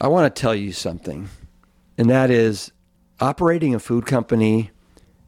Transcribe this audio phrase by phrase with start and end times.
[0.00, 1.28] I want to tell you something,
[1.96, 2.72] and that is
[3.20, 4.70] operating a food company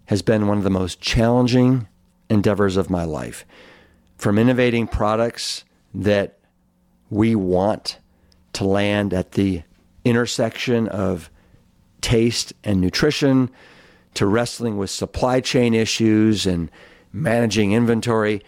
[0.07, 1.89] has been one of the most challenging
[2.29, 3.47] endeavors of my life.
[4.17, 5.65] From innovating products
[5.95, 6.39] that
[7.11, 7.99] we want
[8.55, 9.63] to land at the
[10.05, 11.31] intersection of
[12.01, 13.51] taste and nutrition
[14.15, 16.71] to wrestling with supply chain issues and
[17.13, 18.43] managing inventory.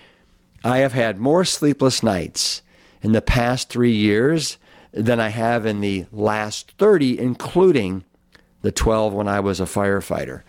[0.65, 2.63] I have had more sleepless nights
[3.03, 4.59] in the past three years
[4.97, 8.05] than I have in the last 30, including
[8.63, 10.43] the 12 when I was a firefighter.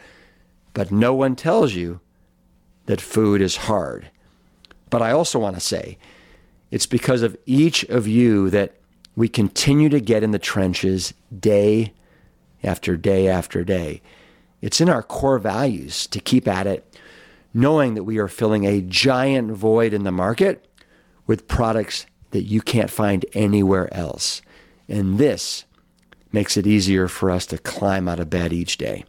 [0.74, 2.00] But no one tells you
[2.86, 4.10] that food is hard.
[4.90, 5.98] But I also want to say
[6.72, 8.76] it's because of each of you that
[9.16, 11.94] we continue to get in the trenches day
[12.64, 14.02] after day after day.
[14.62, 16.98] It's in our core values to keep at it,
[17.54, 20.66] knowing that we are filling a giant void in the market
[21.26, 24.42] with products that you can't find anywhere else.
[24.88, 25.66] And this
[26.32, 29.06] makes it easier for us to climb out of bed each day.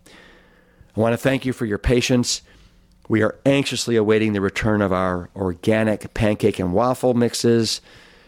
[0.97, 2.43] I want to thank you for your patience.
[3.09, 7.81] We are anxiously awaiting the return of our organic pancake and waffle mixes,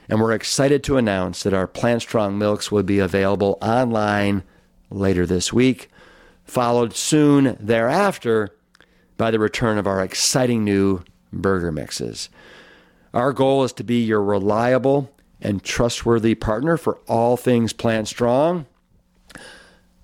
[0.09, 4.43] and we're excited to announce that our Plant Strong milks will be available online
[4.91, 5.89] later this week,
[6.45, 8.49] followed soon thereafter
[9.17, 11.03] by the return of our exciting new
[11.33, 12.29] burger mixes.
[13.13, 18.67] Our goal is to be your reliable and trustworthy partner for all things Plant Strong,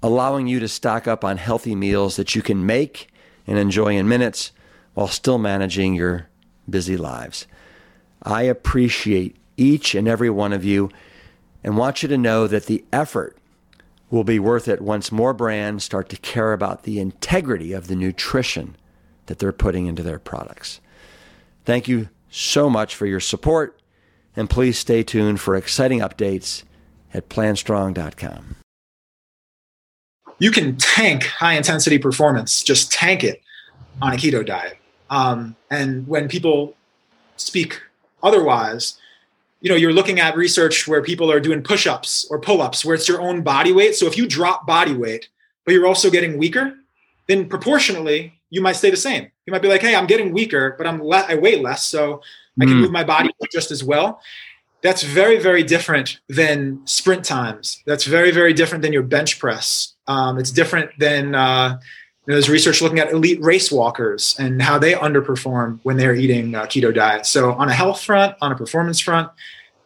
[0.03, 3.09] allowing you to stock up on healthy meals that you can make
[3.47, 4.51] and enjoy in minutes
[4.95, 6.29] while still managing your
[6.69, 7.47] busy lives.
[8.23, 10.91] I appreciate each and every one of you
[11.63, 13.37] and want you to know that the effort
[14.11, 17.97] will be worth it once more brands start to care about the integrity of the
[17.97, 18.77] nutrition
[19.27, 20.81] that they're putting into their products.
[21.65, 23.81] Thank you so much for your support,
[24.35, 26.65] and please stay tuned for exciting updates
[27.15, 28.57] at plantstrong.com.
[30.39, 33.43] You can tank high intensity performance, just tank it
[34.03, 34.77] on a keto diet.
[35.09, 36.77] Um, and when people
[37.37, 37.81] speak
[38.23, 38.99] otherwise,
[39.61, 43.09] you know, you're looking at research where people are doing push-ups or pull-ups where it's
[43.09, 43.95] your own body weight.
[43.95, 45.29] So if you drop body weight,
[45.65, 46.75] but you're also getting weaker,
[47.27, 49.31] then proportionally you might stay the same.
[49.45, 52.23] You might be like, "Hey, I'm getting weaker, but I'm le- I weigh less, so
[52.59, 52.81] I can mm.
[52.81, 54.21] move my body just as well."
[54.81, 57.83] That's very, very different than sprint times.
[57.87, 59.95] That's very, very different than your bench press.
[60.07, 61.79] Um, it's different than uh,
[62.27, 66.15] you know, there's research looking at elite race walkers and how they underperform when they're
[66.15, 67.27] eating a keto diet.
[67.27, 69.29] So on a health front, on a performance front,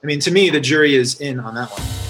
[0.02, 2.09] I mean, to me, the jury is in on that one.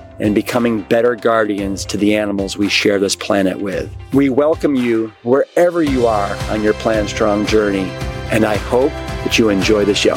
[0.21, 3.93] and becoming better guardians to the animals we share this planet with.
[4.13, 7.89] We welcome you wherever you are on your Plant Strong journey,
[8.29, 10.15] and I hope that you enjoy the show.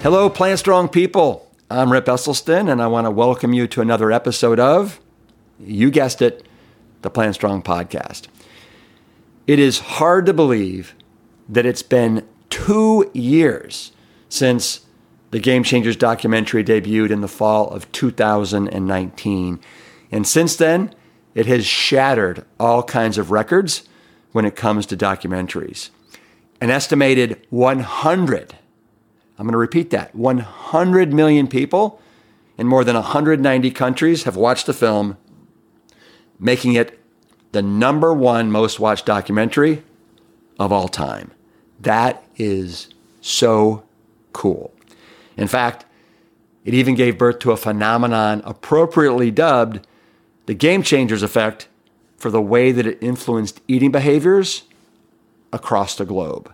[0.00, 1.48] Hello, Plant Strong people.
[1.70, 4.98] I'm Rip Esselstyn, and I want to welcome you to another episode of,
[5.60, 6.46] you guessed it,
[7.02, 8.26] the Plant Strong podcast.
[9.46, 10.94] It is hard to believe
[11.46, 13.92] that it's been two years
[14.30, 14.86] since
[15.32, 19.60] the Game Changers documentary debuted in the fall of 2019.
[20.12, 20.94] And since then,
[21.34, 23.88] it has shattered all kinds of records
[24.32, 25.88] when it comes to documentaries.
[26.60, 28.54] An estimated 100,
[29.38, 32.00] I'm going to repeat that 100 million people
[32.58, 35.16] in more than 190 countries have watched the film,
[36.38, 37.00] making it
[37.52, 39.82] the number one most watched documentary
[40.58, 41.30] of all time.
[41.80, 42.88] That is
[43.22, 43.84] so
[44.34, 44.74] cool.
[45.36, 45.84] In fact,
[46.64, 49.86] it even gave birth to a phenomenon appropriately dubbed
[50.46, 51.68] the game changers effect
[52.16, 54.62] for the way that it influenced eating behaviors
[55.52, 56.52] across the globe.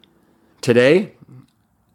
[0.60, 1.12] Today,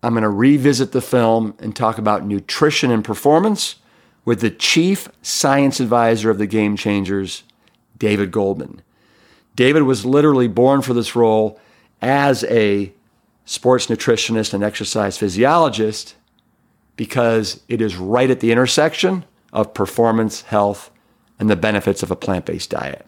[0.02, 3.78] I'm going to revisit the film and talk about nutrition and performance
[4.26, 7.44] with the chief science advisor of the Game Changers,
[7.98, 8.82] David Goldman.
[9.56, 11.60] David was literally born for this role
[12.02, 12.92] as a
[13.46, 16.16] sports nutritionist and exercise physiologist
[16.96, 20.92] because it is right at the intersection of performance, health,
[21.40, 23.06] and the benefits of a plant based diet.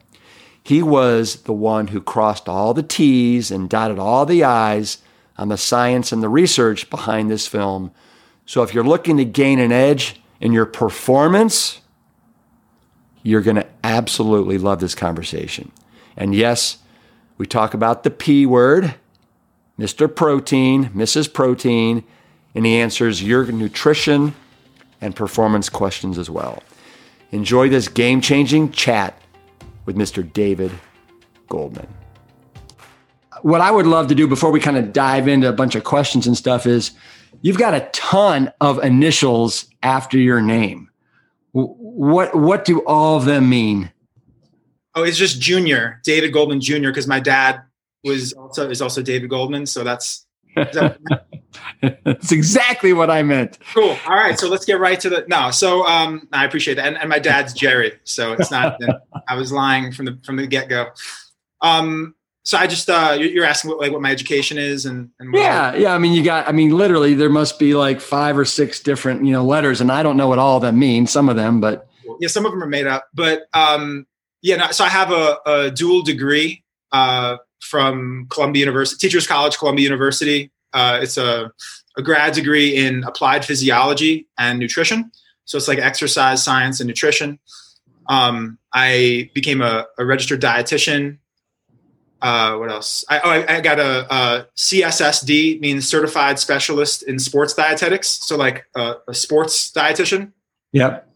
[0.64, 4.98] He was the one who crossed all the T's and dotted all the I's
[5.38, 7.92] on the science and the research behind this film.
[8.46, 11.82] So if you're looking to gain an edge in your performance,
[13.22, 15.72] you're going to absolutely love this conversation.
[16.18, 16.80] And yes,
[17.38, 18.96] we talk about the P word,
[19.78, 20.14] Mr.
[20.14, 21.32] Protein, Mrs.
[21.32, 22.04] Protein,
[22.56, 24.34] and he answers your nutrition
[25.02, 26.64] and performance questions as well.
[27.32, 29.22] Enjoy this game changing chat
[29.86, 30.32] with Mr.
[30.34, 30.72] David
[31.50, 31.88] Goldman.
[33.42, 35.84] What I would love to do before we kind of dive into a bunch of
[35.84, 36.92] questions and stuff is
[37.42, 40.90] you've got a ton of initials after your name.
[41.52, 43.92] What what do all of them mean?
[44.96, 46.88] Oh, it's just Junior, David Goldman Jr.
[46.88, 47.62] Because my dad
[48.04, 50.25] was also is also David Goldman, so that's that
[52.04, 53.60] that's exactly what I meant.
[53.74, 53.98] Cool.
[54.08, 55.52] All right, so let's get right to the no.
[55.52, 58.80] So um, I appreciate that, and, and my dad's Jerry, so it's not.
[59.28, 60.88] I was lying from the from the get go.
[61.62, 62.16] Um,
[62.46, 65.72] so I just uh, you're asking what like what my education is and, and yeah
[65.72, 68.46] I, yeah I mean you got I mean literally there must be like five or
[68.46, 71.28] six different you know letters and I don't know what all of them mean some
[71.28, 74.06] of them but yeah some of them are made up but um,
[74.44, 79.58] yeah no, so I have a, a dual degree uh, from Columbia University Teachers College
[79.58, 81.52] Columbia University uh, it's a,
[81.98, 85.12] a grad degree in applied physiology and nutrition
[85.46, 87.40] so it's like exercise science and nutrition
[88.08, 91.18] um, I became a, a registered dietitian
[92.22, 93.06] uh, what else?
[93.08, 98.08] I, oh, I, I got a, a, CSSD, means Certified Specialist in Sports Dietetics.
[98.08, 100.32] So like a, a sports dietitian.
[100.72, 101.08] Yep.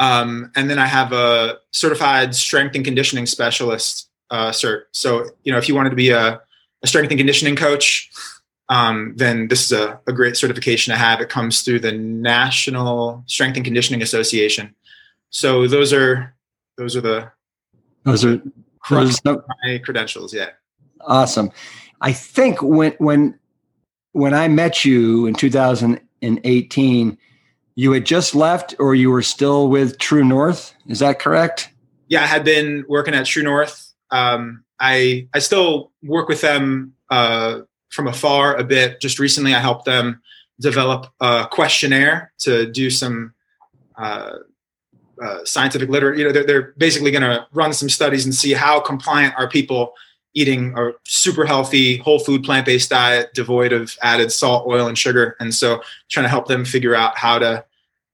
[0.00, 4.84] Um, and then I have a Certified Strength and Conditioning Specialist uh, cert.
[4.90, 6.40] So you know, if you wanted to be a,
[6.82, 8.10] a strength and conditioning coach,
[8.68, 11.20] um, then this is a, a great certification to have.
[11.20, 14.74] It comes through the National Strength and Conditioning Association.
[15.30, 16.34] So those are
[16.76, 17.30] those are the
[18.04, 18.42] those are
[18.90, 20.34] no, my credentials.
[20.34, 20.50] Yeah.
[21.02, 21.50] Awesome.
[22.00, 23.38] I think when when
[24.12, 27.18] when I met you in 2018,
[27.74, 30.74] you had just left or you were still with True North.
[30.86, 31.70] Is that correct?
[32.08, 33.91] Yeah, I had been working at True North.
[34.12, 39.00] Um, I I still work with them uh, from afar a bit.
[39.00, 40.22] Just recently, I helped them
[40.60, 43.34] develop a questionnaire to do some
[43.96, 44.38] uh,
[45.22, 46.18] uh, scientific literature.
[46.18, 49.48] You know, they're, they're basically going to run some studies and see how compliant are
[49.48, 49.94] people
[50.34, 55.36] eating a super healthy whole food plant-based diet devoid of added salt oil and sugar
[55.40, 57.62] and so trying to help them figure out how to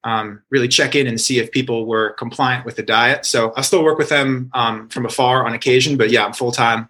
[0.05, 3.61] um, really check in and see if people were compliant with the diet so i
[3.61, 6.89] still work with them um, from afar on occasion but yeah i'm full-time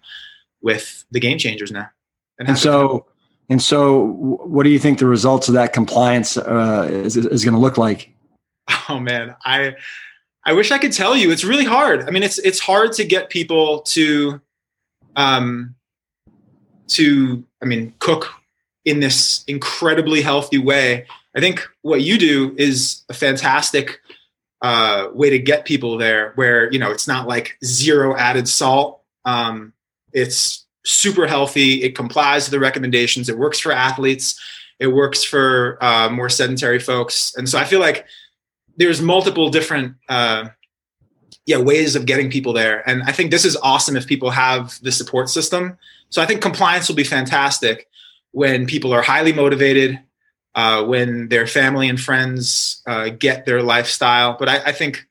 [0.61, 1.89] with the game changers now
[2.37, 3.05] and, and so
[3.49, 7.55] and so what do you think the results of that compliance uh, is, is going
[7.55, 8.11] to look like
[8.89, 9.75] oh man i
[10.45, 11.31] I wish I could tell you.
[11.31, 12.07] It's really hard.
[12.07, 14.41] I mean, it's it's hard to get people to,
[15.15, 15.75] um,
[16.87, 18.33] to I mean, cook
[18.85, 21.05] in this incredibly healthy way.
[21.39, 24.01] I think what you do is a fantastic
[24.61, 26.33] uh, way to get people there.
[26.35, 29.01] Where you know it's not like zero added salt.
[29.23, 29.71] Um,
[30.11, 31.81] it's super healthy.
[31.81, 33.29] It complies with the recommendations.
[33.29, 34.37] It works for athletes.
[34.79, 37.33] It works for uh, more sedentary folks.
[37.37, 38.05] And so I feel like
[38.75, 40.49] there's multiple different uh,
[41.45, 44.77] yeah ways of getting people there and i think this is awesome if people have
[44.83, 45.77] the support system
[46.09, 47.87] so i think compliance will be fantastic
[48.31, 49.99] when people are highly motivated
[50.55, 55.07] uh, when their family and friends uh, get their lifestyle but I, I think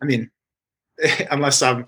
[0.00, 0.30] i mean
[1.30, 1.86] unless i'm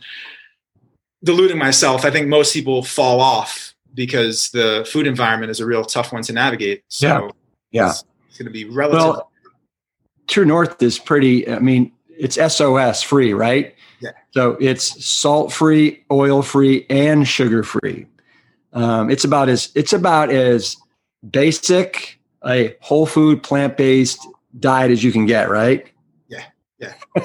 [1.22, 5.84] deluding myself i think most people fall off because the food environment is a real
[5.84, 7.28] tough one to navigate so yeah,
[7.70, 7.90] yeah.
[7.90, 9.30] it's, it's going to be relative well,
[10.26, 11.48] True North is pretty.
[11.48, 13.74] I mean, it's SOS free, right?
[14.00, 14.10] Yeah.
[14.32, 18.06] So it's salt free, oil free, and sugar free.
[18.72, 20.76] Um, it's about as it's about as
[21.28, 24.26] basic a whole food plant based
[24.58, 25.86] diet as you can get, right?
[26.28, 26.44] Yeah,
[26.78, 26.94] yeah.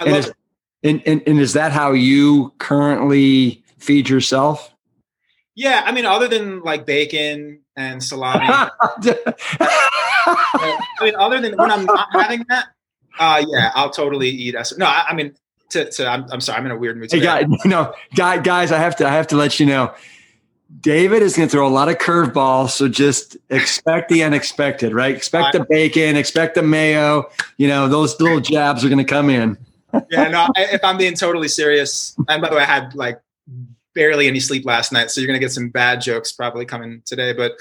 [0.00, 0.32] Love is.
[0.82, 4.72] And, and, and is that how you currently feed yourself?
[5.54, 8.44] Yeah, I mean, other than like bacon and salami.
[8.48, 9.20] I
[11.00, 12.66] mean, other than when I'm not having that,
[13.18, 14.54] uh, yeah, I'll totally eat.
[14.76, 15.34] No, I, I mean,
[15.70, 17.10] to, to I'm, I'm, sorry, I'm in a weird mood.
[17.10, 17.46] Today.
[17.62, 17.70] Hey,
[18.14, 19.94] guys, guys, I have to, I have to let you know.
[20.80, 25.14] David is going to throw a lot of curveballs, so just expect the unexpected, right?
[25.14, 27.30] Expect the bacon, expect the mayo.
[27.56, 29.56] You know, those little jabs are going to come in.
[30.10, 30.48] yeah, no.
[30.56, 33.20] If I'm being totally serious, and by the way, I had like
[33.94, 37.02] barely any sleep last night, so you're going to get some bad jokes probably coming
[37.06, 37.32] today.
[37.32, 37.52] But,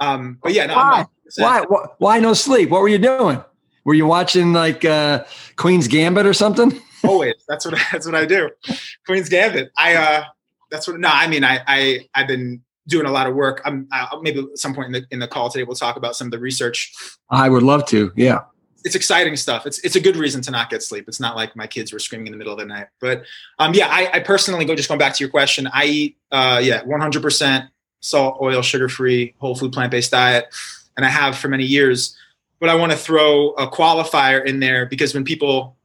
[0.00, 1.06] um, but yeah, no, why?
[1.36, 1.60] why?
[1.68, 1.86] why?
[1.98, 2.70] Why no sleep?
[2.70, 3.42] What were you doing?
[3.84, 5.24] Were you watching like uh,
[5.56, 6.78] Queen's Gambit or something?
[7.04, 7.34] Always.
[7.48, 8.50] That's what that's what I do.
[9.06, 9.70] Queen's Gambit.
[9.76, 10.24] I uh
[10.70, 13.60] that's what no, I mean I I I've been doing a lot of work.
[13.64, 16.16] I'm uh, maybe at some point in the in the call today we'll talk about
[16.16, 16.92] some of the research.
[17.30, 18.12] I would love to.
[18.16, 18.40] Yeah.
[18.84, 19.66] it's exciting stuff.
[19.66, 21.04] It's it's a good reason to not get sleep.
[21.08, 22.86] It's not like my kids were screaming in the middle of the night.
[23.00, 23.24] But
[23.58, 25.68] um, yeah, I, I personally go just going back to your question.
[25.72, 27.68] I eat uh, yeah, 100%
[28.00, 30.46] salt, oil, sugar free, whole food, plant based diet,
[30.96, 32.16] and I have for many years.
[32.60, 35.76] But I want to throw a qualifier in there because when people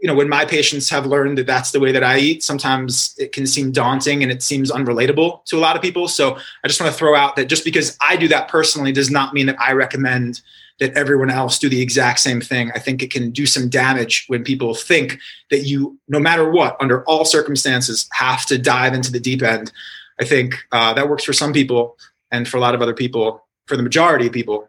[0.00, 3.14] you know when my patients have learned that that's the way that i eat sometimes
[3.18, 6.68] it can seem daunting and it seems unrelatable to a lot of people so i
[6.68, 9.46] just want to throw out that just because i do that personally does not mean
[9.46, 10.40] that i recommend
[10.78, 12.70] that everyone else do the exact same thing.
[12.74, 15.18] I think it can do some damage when people think
[15.50, 19.72] that you, no matter what, under all circumstances, have to dive into the deep end.
[20.20, 21.96] I think uh, that works for some people,
[22.30, 24.68] and for a lot of other people, for the majority of people,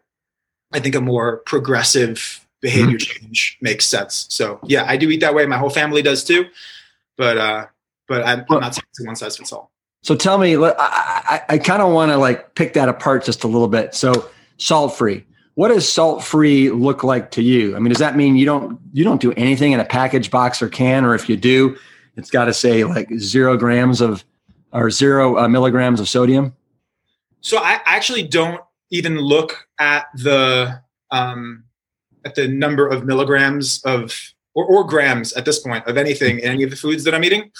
[0.72, 3.24] I think a more progressive behavior mm-hmm.
[3.26, 4.26] change makes sense.
[4.30, 5.46] So yeah, I do eat that way.
[5.46, 6.46] My whole family does too,
[7.16, 7.66] but uh,
[8.08, 9.70] but I'm, I'm not saying one size fits all.
[10.02, 13.44] So tell me, I, I, I kind of want to like pick that apart just
[13.44, 13.94] a little bit.
[13.94, 15.24] So salt free
[15.60, 17.76] what does salt free look like to you?
[17.76, 20.62] I mean, does that mean you don't you don't do anything in a package box
[20.62, 21.76] or can, or if you do,
[22.16, 24.24] it's got to say like zero grams of
[24.72, 26.54] or zero uh, milligrams of sodium?
[27.42, 31.64] So I actually don't even look at the um,
[32.24, 36.50] at the number of milligrams of or, or grams at this point of anything in
[36.50, 37.50] any of the foods that I'm eating.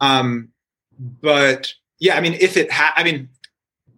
[0.00, 0.48] Um,
[0.98, 3.28] but yeah, I mean, if it ha- I mean,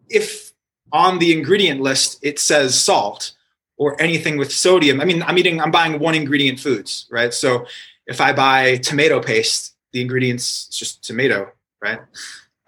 [0.09, 0.53] if
[0.93, 3.33] on the ingredient list it says salt
[3.77, 5.01] or anything with sodium.
[5.01, 7.33] I mean, I'm eating, I'm buying one ingredient foods, right?
[7.33, 7.67] So
[8.07, 12.01] if I buy tomato paste, the ingredients it's just tomato, right?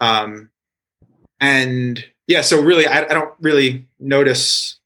[0.01, 0.51] Um,
[1.41, 4.78] and yeah, so really, I, I don't really notice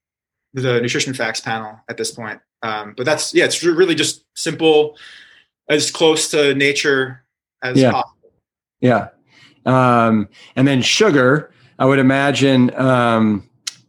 [0.55, 2.41] the nutrition facts panel at this point.
[2.63, 4.97] Um, but that's yeah, it's really just simple,
[5.69, 7.25] as close to nature
[7.63, 7.93] as yeah.
[7.93, 8.31] possible.
[8.81, 9.09] Yeah.
[9.65, 13.49] Um, and then sugar, I would imagine, um,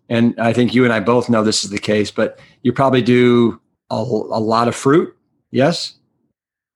[0.09, 3.01] and I think you and I both know this is the case, but you probably
[3.01, 5.15] do a, a lot of fruit.
[5.51, 5.95] Yes.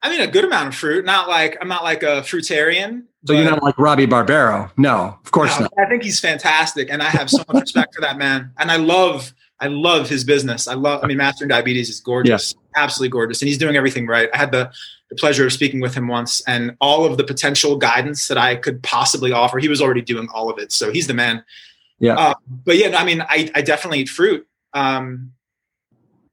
[0.01, 1.05] I mean, a good amount of fruit.
[1.05, 3.03] Not like I'm not like a fruitarian.
[3.25, 4.71] So you're not like Robby Barbaro?
[4.77, 5.73] No, of course no, not.
[5.77, 8.51] I think he's fantastic, and I have so much respect for that man.
[8.57, 10.67] And I love, I love his business.
[10.67, 11.03] I love.
[11.03, 12.83] I mean, Mastering Diabetes is gorgeous, yeah.
[12.83, 14.29] absolutely gorgeous, and he's doing everything right.
[14.33, 14.71] I had the
[15.09, 18.55] the pleasure of speaking with him once and all of the potential guidance that I
[18.55, 19.57] could possibly offer.
[19.59, 20.71] He was already doing all of it.
[20.71, 21.43] So he's the man.
[21.99, 22.17] Yeah.
[22.17, 22.33] Uh,
[22.65, 24.45] but yeah, I mean, I, I definitely eat fruit.
[24.73, 25.31] Um,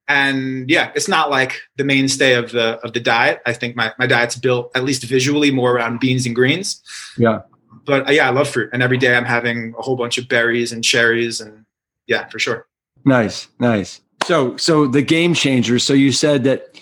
[0.09, 3.41] and yeah, it's not like the mainstay of the, of the diet.
[3.47, 6.83] I think my, my diet's built at least visually more around beans and greens.
[7.17, 7.43] Yeah.
[7.87, 8.71] But uh, yeah, I love fruit.
[8.73, 11.65] And every day I'm having a whole bunch of berries and cherries and
[12.07, 12.67] yeah, for sure.
[13.05, 13.49] Nice.
[13.59, 14.01] Nice.
[14.25, 15.85] So, so the game changers.
[15.85, 16.81] So you said that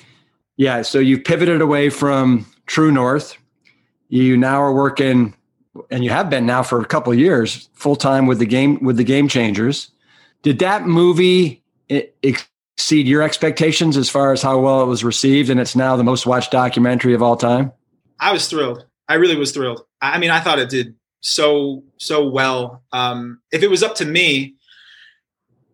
[0.57, 0.83] yeah.
[0.83, 3.37] So you've pivoted away from True North.
[4.09, 5.35] You now are working,
[5.91, 8.97] and you have been now for a couple years, full time with the game with
[8.97, 9.91] the Game Changers.
[10.43, 15.59] Did that movie exceed your expectations as far as how well it was received, and
[15.59, 17.73] it's now the most watched documentary of all time?
[18.21, 18.85] I was thrilled.
[19.09, 19.85] I really was thrilled.
[20.01, 22.83] I mean, I thought it did so so well.
[22.93, 24.57] Um, if it was up to me,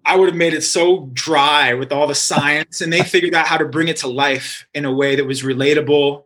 [0.09, 3.47] I would have made it so dry with all the science, and they figured out
[3.47, 6.25] how to bring it to life in a way that was relatable.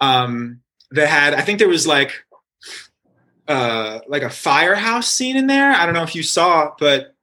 [0.00, 0.60] Um,
[0.90, 2.24] they had, I think there was like,
[3.46, 5.70] uh, like a firehouse scene in there.
[5.70, 7.14] I don't know if you saw, but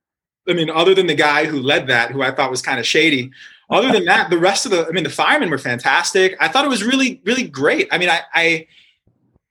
[0.47, 2.87] I mean, other than the guy who led that, who I thought was kind of
[2.87, 3.31] shady,
[3.69, 6.35] other than that, the rest of the, I mean, the firemen were fantastic.
[6.39, 7.87] I thought it was really, really great.
[7.91, 8.67] I mean, I, I,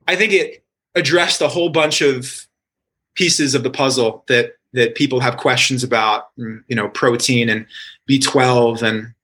[0.09, 0.65] I think it
[0.95, 2.49] addressed a whole bunch of
[3.15, 7.67] pieces of the puzzle that that people have questions about, mm, you know, protein and
[8.09, 9.15] B12 and,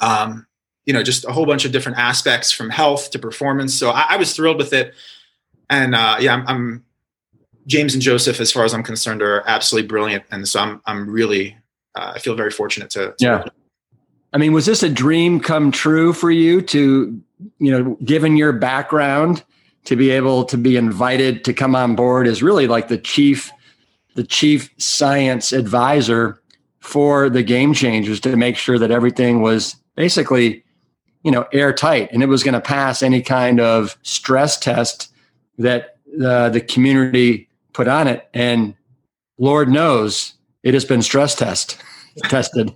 [0.00, 0.46] um,
[0.84, 3.74] you know, just a whole bunch of different aspects from health to performance.
[3.74, 4.94] So I, I was thrilled with it.
[5.70, 6.84] And uh, yeah, I'm, I'm,
[7.66, 10.24] James and Joseph, as far as I'm concerned, are absolutely brilliant.
[10.30, 11.56] And so I'm, I'm really,
[11.94, 13.44] uh, I feel very fortunate to, to yeah.
[14.34, 17.22] I mean, was this a dream come true for you to,
[17.58, 19.44] you know, given your background,
[19.84, 23.50] to be able to be invited to come on board as really like the chief
[24.14, 26.40] the chief science advisor
[26.80, 30.62] for the game changers to make sure that everything was basically
[31.22, 35.12] you know airtight and it was going to pass any kind of stress test
[35.58, 38.28] that uh, the community put on it.
[38.34, 38.74] And
[39.38, 41.78] lord knows it has been stress test
[42.24, 42.72] tested.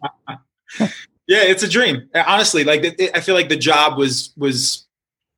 [0.78, 2.08] Yeah it's a dream.
[2.14, 4.86] Honestly like it, i feel like the job was was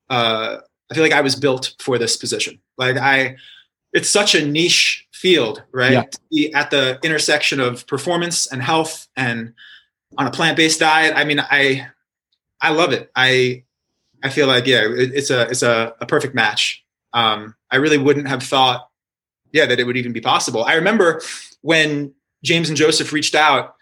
[0.09, 0.59] uh
[0.90, 2.61] i feel like i was built for this position.
[2.78, 3.37] Like i
[3.92, 5.93] it's such a niche field, right?
[5.93, 6.03] Yeah.
[6.03, 9.53] To be at the intersection of performance and health and
[10.17, 11.15] on a plant-based diet.
[11.15, 11.89] I mean, I
[12.61, 13.11] I love it.
[13.15, 13.65] I
[14.23, 16.85] I feel like yeah, it, it's a it's a, a perfect match.
[17.12, 18.89] Um, I really wouldn't have thought,
[19.53, 20.65] yeah, that it would even be possible.
[20.65, 21.21] I remember
[21.61, 23.75] when James and Joseph reached out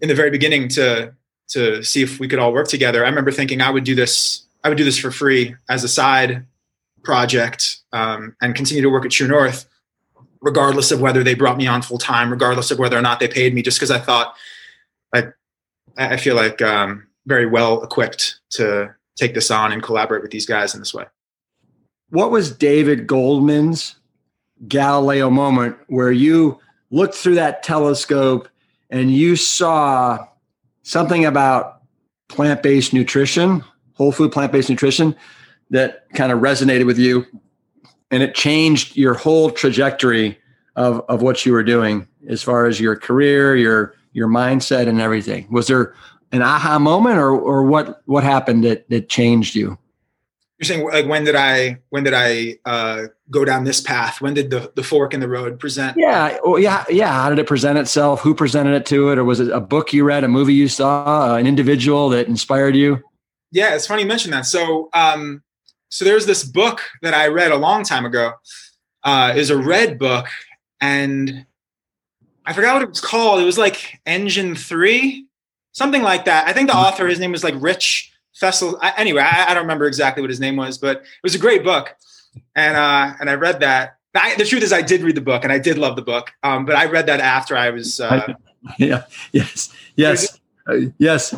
[0.00, 1.12] in the very beginning to
[1.48, 3.04] to see if we could all work together.
[3.04, 4.46] I remember thinking I would do this.
[4.62, 6.46] I would do this for free as a side
[7.02, 9.68] project um, and continue to work at True North,
[10.40, 13.28] regardless of whether they brought me on full time, regardless of whether or not they
[13.28, 13.62] paid me.
[13.62, 14.36] Just because I thought
[15.14, 15.28] I
[15.96, 20.46] I feel like um, very well equipped to take this on and collaborate with these
[20.46, 21.04] guys in this way.
[22.10, 23.96] What was David Goldman's
[24.68, 28.48] Galileo moment where you looked through that telescope
[28.90, 30.26] and you saw
[30.82, 31.82] something about
[32.28, 33.64] plant based nutrition,
[33.94, 35.16] whole food plant based nutrition
[35.70, 37.26] that kind of resonated with you
[38.10, 40.38] and it changed your whole trajectory
[40.76, 45.00] of, of what you were doing as far as your career, your your mindset and
[45.00, 45.46] everything.
[45.50, 45.94] Was there
[46.32, 49.78] an aha moment or or what what happened that that changed you?
[50.58, 54.22] You're saying like when did I when did I uh, go down this path?
[54.22, 55.98] When did the the fork in the road present?
[55.98, 57.12] Yeah, well, yeah, yeah.
[57.12, 58.20] How did it present itself?
[58.22, 60.68] Who presented it to it, or was it a book you read, a movie you
[60.68, 63.02] saw, uh, an individual that inspired you?
[63.52, 64.46] Yeah, it's funny you mention that.
[64.46, 65.42] So, um,
[65.88, 68.32] so there's this book that I read a long time ago.
[69.04, 70.26] Uh, is a red book,
[70.80, 71.46] and
[72.44, 73.40] I forgot what it was called.
[73.40, 75.26] It was like Engine Three,
[75.70, 76.48] something like that.
[76.48, 76.86] I think the mm-hmm.
[76.86, 78.76] author, his name was like Rich Fessel.
[78.82, 81.38] I, anyway, I, I, don't remember exactly what his name was, but it was a
[81.38, 81.94] great book,
[82.56, 83.96] and uh, and I read that.
[84.14, 86.32] I, the truth is, I did read the book, and I did love the book.
[86.42, 88.00] Um, but I read that after I was.
[88.00, 88.34] Uh,
[88.78, 89.04] yeah.
[89.32, 89.72] Yes.
[89.94, 90.40] Yes.
[90.66, 91.34] Uh, yes.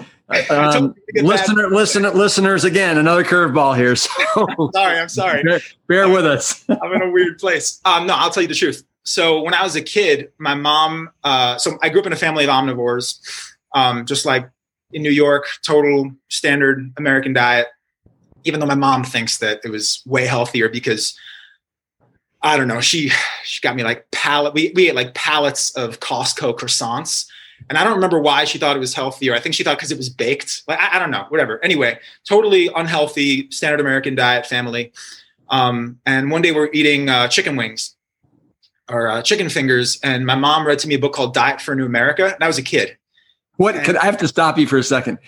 [0.50, 3.97] Um, listener, listener, listeners, again, another curveball here.
[4.35, 5.42] So sorry, I'm sorry.
[5.42, 6.64] Bear, bear with us.
[6.68, 7.80] I'm in a weird place.
[7.85, 8.85] Um, no, I'll tell you the truth.
[9.04, 11.11] So when I was a kid, my mom.
[11.25, 13.18] Uh, so I grew up in a family of omnivores,
[13.75, 14.49] um, just like
[14.92, 17.68] in New York, total standard American diet.
[18.44, 21.18] Even though my mom thinks that it was way healthier because
[22.42, 23.11] I don't know, she
[23.44, 24.54] she got me like pallet.
[24.54, 27.26] We we ate like pallets of Costco croissants,
[27.68, 29.34] and I don't remember why she thought it was healthier.
[29.34, 30.62] I think she thought because it was baked.
[30.66, 31.62] Like I, I, don't know, whatever.
[31.62, 34.92] Anyway, totally unhealthy standard American diet family.
[35.50, 37.94] Um, and one day we're eating uh, chicken wings
[38.90, 41.74] or uh, chicken fingers, and my mom read to me a book called Diet for
[41.74, 42.96] New America, and I was a kid.
[43.57, 45.18] What and, could I have to stop you for a second?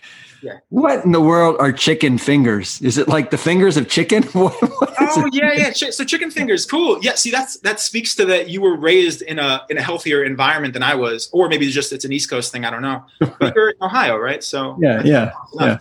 [0.42, 0.58] Yeah.
[0.68, 2.80] What in the world are chicken fingers?
[2.82, 4.22] Is it like the fingers of chicken?
[4.32, 5.34] what, what oh it?
[5.34, 5.90] yeah, yeah.
[5.90, 6.98] So chicken fingers, cool.
[7.02, 7.14] Yeah.
[7.14, 10.74] See, that's that speaks to that you were raised in a in a healthier environment
[10.74, 12.64] than I was, or maybe it's just it's an East Coast thing.
[12.64, 13.04] I don't know.
[13.38, 14.42] But you're in Ohio, right?
[14.42, 15.78] So yeah, yeah, yeah.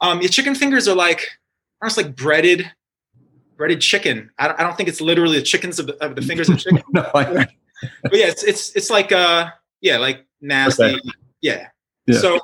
[0.00, 1.26] Um, yeah, chicken fingers are like
[1.80, 2.70] almost like breaded
[3.56, 4.30] breaded chicken.
[4.38, 6.58] I don't, I don't think it's literally the chickens of the, of the fingers of
[6.60, 6.82] chicken.
[6.90, 7.46] no, I,
[8.02, 10.84] but yeah, it's it's it's like uh yeah like nasty.
[10.84, 11.00] Okay.
[11.40, 11.68] Yeah.
[12.06, 12.18] Yeah.
[12.18, 12.40] So,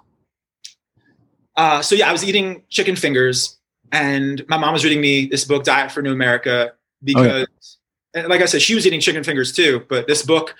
[1.59, 3.59] uh, so yeah, I was eating chicken fingers,
[3.91, 7.49] and my mom was reading me this book, Diet for New America, because,
[8.15, 8.27] oh, yeah.
[8.29, 9.85] like I said, she was eating chicken fingers too.
[9.89, 10.55] But this book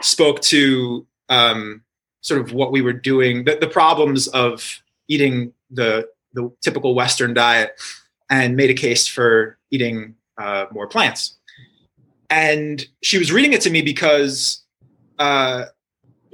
[0.00, 1.82] spoke to um,
[2.20, 7.34] sort of what we were doing, the, the problems of eating the the typical Western
[7.34, 7.72] diet,
[8.30, 11.36] and made a case for eating uh, more plants.
[12.30, 14.62] And she was reading it to me because
[15.18, 15.64] uh,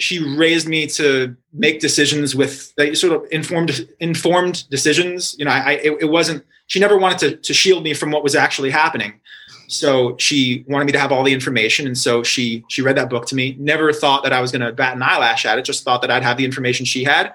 [0.01, 5.37] she raised me to make decisions with like, sort of informed informed decisions.
[5.39, 6.45] You know, I, it, it, wasn't.
[6.67, 9.21] She never wanted to to shield me from what was actually happening.
[9.69, 13.11] So she wanted me to have all the information, and so she she read that
[13.11, 13.57] book to me.
[13.59, 15.65] Never thought that I was going to bat an eyelash at it.
[15.65, 17.33] Just thought that I'd have the information she had,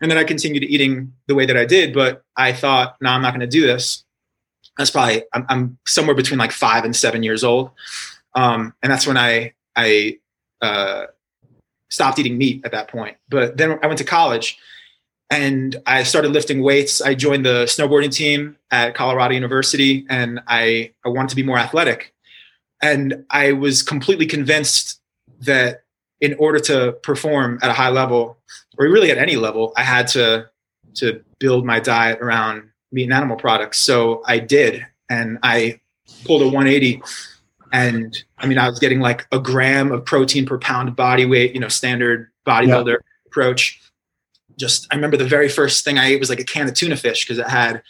[0.00, 1.94] and then I continued eating the way that I did.
[1.94, 4.04] But I thought, no, I'm not going to do this.
[4.76, 7.70] That's probably I'm, I'm, somewhere between like five and seven years old,
[8.34, 10.18] um, and that's when I I
[10.60, 11.06] uh,
[11.88, 13.16] stopped eating meat at that point.
[13.28, 14.58] But then I went to college
[15.30, 17.00] and I started lifting weights.
[17.00, 21.58] I joined the snowboarding team at Colorado University and I, I wanted to be more
[21.58, 22.14] athletic.
[22.82, 25.00] And I was completely convinced
[25.40, 25.82] that
[26.20, 28.38] in order to perform at a high level,
[28.78, 30.50] or really at any level, I had to
[30.94, 33.78] to build my diet around meat and animal products.
[33.78, 35.80] So I did, and I
[36.24, 37.02] pulled a 180
[37.72, 41.26] and I mean, I was getting like a gram of protein per pound of body
[41.26, 43.26] weight, you know, standard bodybuilder yeah.
[43.26, 43.80] approach.
[44.58, 46.96] Just, I remember the very first thing I ate was like a can of tuna
[46.96, 47.82] fish because it had,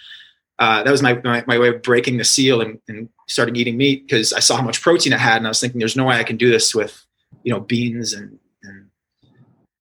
[0.59, 3.77] uh, that was my, my, my, way of breaking the seal and, and starting eating
[3.77, 5.37] meat because I saw how much protein it had.
[5.37, 7.07] And I was thinking, there's no way I can do this with,
[7.45, 8.87] you know, beans and, and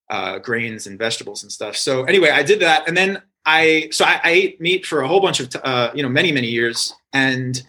[0.09, 1.75] uh, grains and vegetables and stuff.
[1.75, 2.87] So anyway, I did that.
[2.87, 6.03] And then I, so I, I ate meat for a whole bunch of, uh, you
[6.03, 6.93] know, many, many years.
[7.11, 7.61] And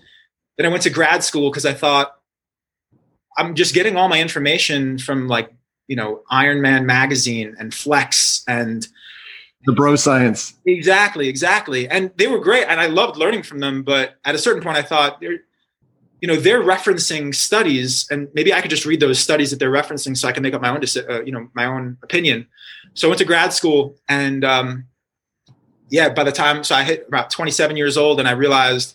[0.58, 2.17] then I went to grad school because I thought,
[3.38, 5.51] I'm just getting all my information from like,
[5.87, 8.87] you know, Iron Man magazine and Flex and
[9.64, 10.55] the bro science.
[10.66, 11.88] Exactly, exactly.
[11.88, 14.77] And they were great and I loved learning from them, but at a certain point
[14.77, 15.38] I thought they're
[16.20, 19.70] you know, they're referencing studies and maybe I could just read those studies that they're
[19.70, 22.48] referencing so I can make up my own uh, you know, my own opinion.
[22.94, 24.88] So I went to grad school and um
[25.90, 28.94] yeah, by the time so I hit about 27 years old, and I realized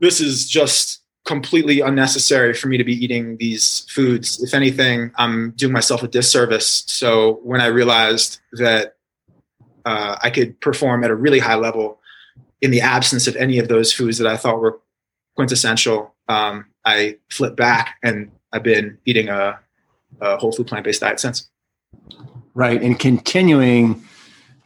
[0.00, 0.99] this is just
[1.30, 4.42] completely unnecessary for me to be eating these foods.
[4.42, 6.82] If anything, I'm doing myself a disservice.
[6.88, 8.96] So when I realized that
[9.84, 12.00] uh, I could perform at a really high level
[12.60, 14.80] in the absence of any of those foods that I thought were
[15.36, 19.60] quintessential, um, I flipped back and I've been eating a,
[20.20, 21.48] a whole food plant based diet since.
[22.54, 22.82] Right.
[22.82, 24.02] And continuing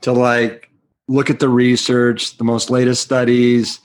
[0.00, 0.70] to like
[1.08, 3.80] look at the research, the most latest studies,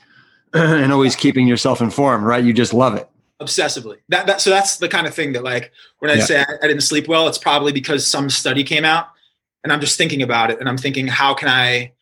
[0.54, 2.42] and always keeping yourself informed, right?
[2.42, 3.08] You just love it.
[3.40, 3.98] Obsessively.
[4.08, 6.24] That, that so that's the kind of thing that like when I yeah.
[6.24, 9.08] say I, I didn't sleep well, it's probably because some study came out
[9.64, 11.92] and I'm just thinking about it and I'm thinking, how can I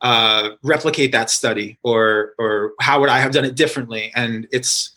[0.00, 4.12] uh, replicate that study or or how would I have done it differently?
[4.14, 4.92] And it's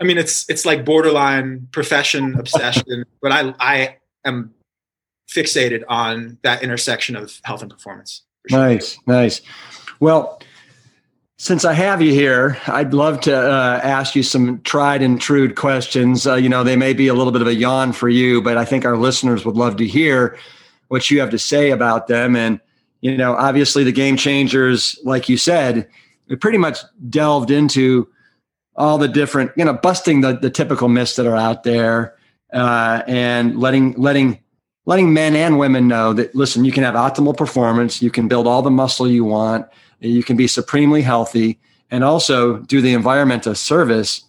[0.00, 4.54] I mean it's it's like borderline profession obsession, but I I am
[5.32, 8.22] fixated on that intersection of health and performance.
[8.48, 8.58] Sure.
[8.58, 9.40] Nice, nice.
[10.00, 10.40] Well,
[11.38, 15.52] since I have you here, I'd love to uh, ask you some tried and true
[15.52, 16.26] questions.
[16.26, 18.56] Uh, you know, they may be a little bit of a yawn for you, but
[18.56, 20.38] I think our listeners would love to hear
[20.88, 22.36] what you have to say about them.
[22.36, 22.58] And,
[23.02, 25.88] you know, obviously the game changers, like you said,
[26.28, 26.78] we pretty much
[27.10, 28.08] delved into
[28.74, 32.16] all the different, you know, busting the, the typical myths that are out there
[32.54, 34.38] uh, and letting, letting,
[34.86, 38.46] letting men and women know that listen you can have optimal performance you can build
[38.46, 39.66] all the muscle you want
[40.00, 41.58] you can be supremely healthy
[41.90, 44.24] and also do the environment a service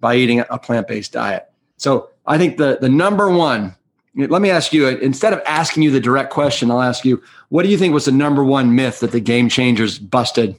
[0.00, 1.50] by eating a plant-based diet.
[1.76, 3.74] So i think the the number one
[4.16, 7.62] let me ask you instead of asking you the direct question i'll ask you what
[7.62, 10.56] do you think was the number one myth that the game changers busted?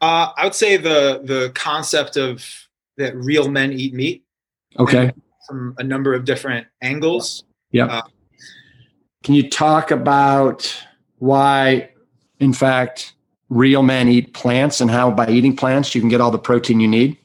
[0.00, 4.24] Uh, i would say the the concept of that real men eat meat.
[4.78, 5.12] Okay.
[5.46, 7.44] From a number of different angles.
[7.72, 7.86] Yeah.
[7.86, 8.02] Uh,
[9.24, 10.84] can you talk about
[11.18, 11.90] why,
[12.38, 13.14] in fact,
[13.48, 16.80] real men eat plants and how by eating plants you can get all the protein
[16.80, 17.16] you need?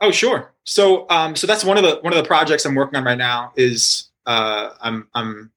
[0.00, 0.52] Oh, sure.
[0.64, 3.18] So, um, so that's one of the one of the projects I'm working on right
[3.18, 3.52] now.
[3.56, 5.50] Is uh, I'm, I'm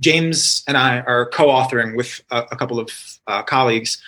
[0.00, 2.90] James and I are co-authoring with a, a couple of
[3.26, 4.02] uh, colleagues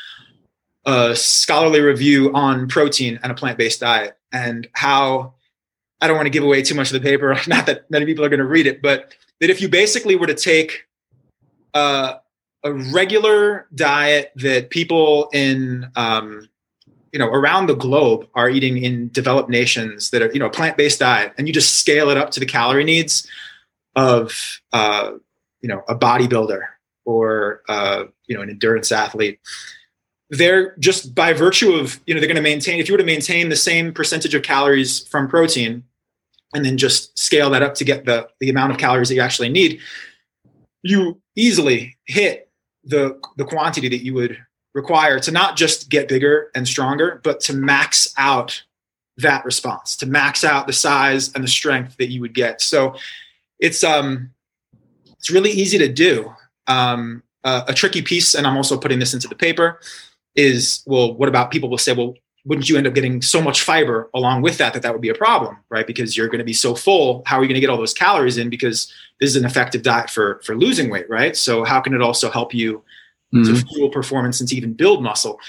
[0.86, 5.34] a scholarly review on protein and a plant-based diet and how
[6.00, 7.36] I don't want to give away too much of the paper.
[7.48, 10.28] Not that many people are going to read it, but that if you basically were
[10.28, 10.86] to take
[11.74, 12.14] uh,
[12.64, 16.48] a regular diet that people in um,
[17.12, 20.98] you know around the globe are eating in developed nations that are you know plant-based
[20.98, 23.28] diet and you just scale it up to the calorie needs
[23.94, 25.12] of uh,
[25.60, 26.62] you know a bodybuilder
[27.04, 29.40] or uh, you know an endurance athlete.
[30.28, 33.04] They're just by virtue of you know they're going to maintain if you were to
[33.04, 35.84] maintain the same percentage of calories from protein
[36.54, 39.20] and then just scale that up to get the, the amount of calories that you
[39.20, 39.80] actually need,
[40.82, 42.45] you easily hit
[42.86, 44.38] the, the quantity that you would
[44.74, 48.62] require to not just get bigger and stronger, but to max out
[49.16, 52.60] that response, to max out the size and the strength that you would get.
[52.60, 52.94] So
[53.58, 54.30] it's um
[55.18, 56.32] it's really easy to do.
[56.66, 59.80] Um, uh, a tricky piece, and I'm also putting this into the paper,
[60.34, 62.14] is well, what about people will say, well,
[62.46, 65.08] wouldn't you end up getting so much fiber along with that that that would be
[65.08, 65.86] a problem right?
[65.86, 67.94] Because you're going to be so full how are you going to get all those
[67.94, 68.48] calories in?
[68.48, 71.36] Because this is an effective diet for for losing weight right?
[71.36, 72.82] So how can it also help you
[73.34, 73.44] mm-hmm.
[73.44, 75.40] to fuel performance and to even build muscle?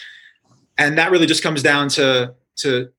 [0.77, 2.89] And that really just comes down to to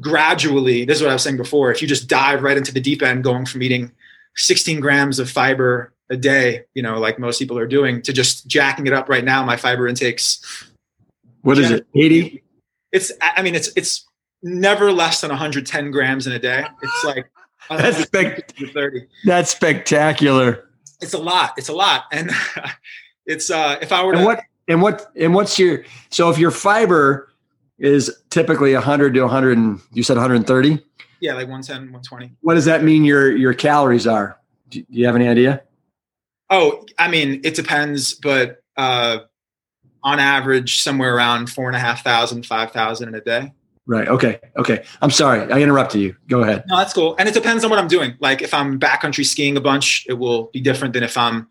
[0.00, 2.80] gradually this is what i was saying before if you just dive right into the
[2.80, 3.90] deep end going from eating
[4.36, 8.46] 16 grams of fiber a day you know like most people are doing to just
[8.46, 10.70] jacking it up right now my fiber intakes
[11.42, 12.42] what is it 80
[12.92, 14.06] it's I mean it's it's
[14.42, 16.64] never less than 110 grams in a day.
[16.82, 17.30] It's like
[17.70, 19.06] that's spec- 30.
[19.24, 20.68] That's spectacular.
[21.00, 21.52] It's a lot.
[21.56, 22.30] It's a lot, and
[23.26, 26.38] it's uh if I were and to what and what and what's your so if
[26.38, 27.28] your fiber
[27.78, 30.84] is typically 100 to 100 and you said 130
[31.20, 35.14] yeah like 110 120 what does that mean your your calories are do you have
[35.14, 35.62] any idea
[36.50, 39.18] oh i mean it depends but uh
[40.02, 43.52] on average somewhere around four and a half thousand, five thousand in a day.
[43.88, 44.06] Right.
[44.06, 44.38] Okay.
[44.58, 44.84] Okay.
[45.00, 45.50] I'm sorry.
[45.50, 46.14] I interrupted you.
[46.28, 46.64] Go ahead.
[46.68, 47.16] No, that's cool.
[47.18, 48.14] And it depends on what I'm doing.
[48.20, 51.48] Like if I'm backcountry skiing a bunch, it will be different than if I'm,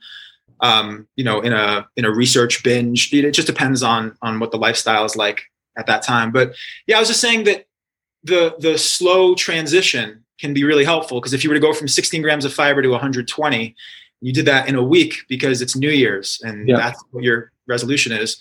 [0.60, 3.12] um, you know, in a in a research binge.
[3.12, 5.42] It just depends on on what the lifestyle is like
[5.80, 6.32] at that time.
[6.32, 6.54] But
[6.86, 7.66] yeah, I was just saying that
[8.24, 11.88] the the slow transition can be really helpful because if you were to go from
[11.88, 13.76] 16 grams of fiber to 120,
[14.22, 16.78] you did that in a week because it's New Year's and yeah.
[16.78, 18.38] that's what your resolution is,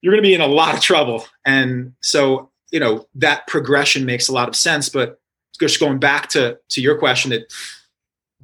[0.00, 1.24] you're going to be in a lot of trouble.
[1.46, 4.88] And so, you know, that progression makes a lot of sense.
[4.88, 5.18] But
[5.58, 7.52] just going back to to your question, that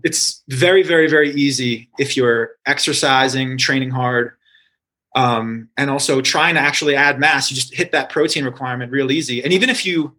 [0.03, 4.33] it's very, very, very easy if you're exercising, training hard,
[5.14, 7.51] um, and also trying to actually add mass.
[7.51, 9.44] You just hit that protein requirement real easy.
[9.44, 10.16] And even if you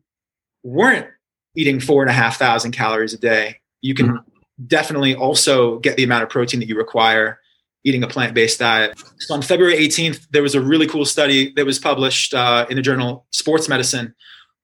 [0.64, 1.08] weren't
[1.56, 4.66] eating four and a half thousand calories a day, you can mm-hmm.
[4.68, 7.40] definitely also get the amount of protein that you require
[7.84, 8.98] eating a plant-based diet.
[9.20, 12.76] So on February 18th, there was a really cool study that was published uh, in
[12.76, 14.14] the journal Sports Medicine,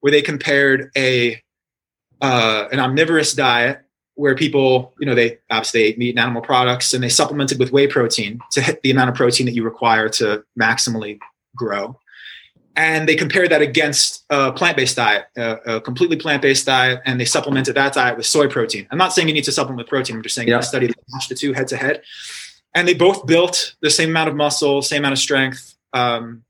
[0.02, 1.42] where they compared a
[2.22, 3.82] uh, an omnivorous diet
[4.16, 7.72] where people, you know, they obviously ate meat and animal products and they supplemented with
[7.72, 11.20] whey protein to hit the amount of protein that you require to maximally
[11.56, 12.00] grow.
[12.76, 17.26] And they compared that against a plant-based diet, a, a completely plant-based diet, and they
[17.26, 18.88] supplemented that diet with soy protein.
[18.92, 20.16] I'm not saying you need to supplement with protein.
[20.16, 20.60] I'm just saying yeah.
[20.62, 22.04] study that matched the two head to head,
[22.78, 26.44] and they both built the same amount of muscle, same amount of strength, um,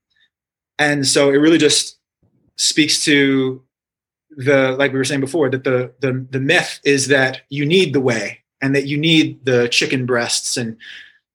[0.78, 1.98] and so it really just
[2.58, 3.64] speaks to
[4.32, 7.94] the like we were saying before that the the the myth is that you need
[7.94, 10.78] the whey and that you need the chicken breasts and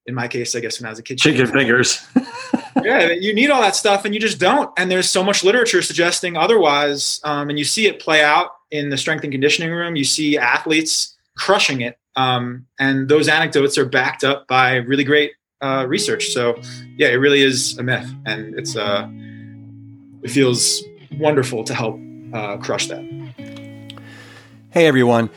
[0.07, 2.05] in my case, I guess when I was a kid, chicken, chicken fingers.
[2.83, 4.71] yeah, you need all that stuff, and you just don't.
[4.77, 7.21] And there's so much literature suggesting otherwise.
[7.25, 9.95] Um, and you see it play out in the strength and conditioning room.
[9.95, 15.33] You see athletes crushing it, um, and those anecdotes are backed up by really great
[15.61, 16.29] uh, research.
[16.29, 16.61] So,
[16.97, 19.09] yeah, it really is a myth, and it's uh,
[20.23, 20.83] it feels
[21.19, 21.99] wonderful to help
[22.33, 23.03] uh, crush that.
[24.71, 25.29] Hey everyone,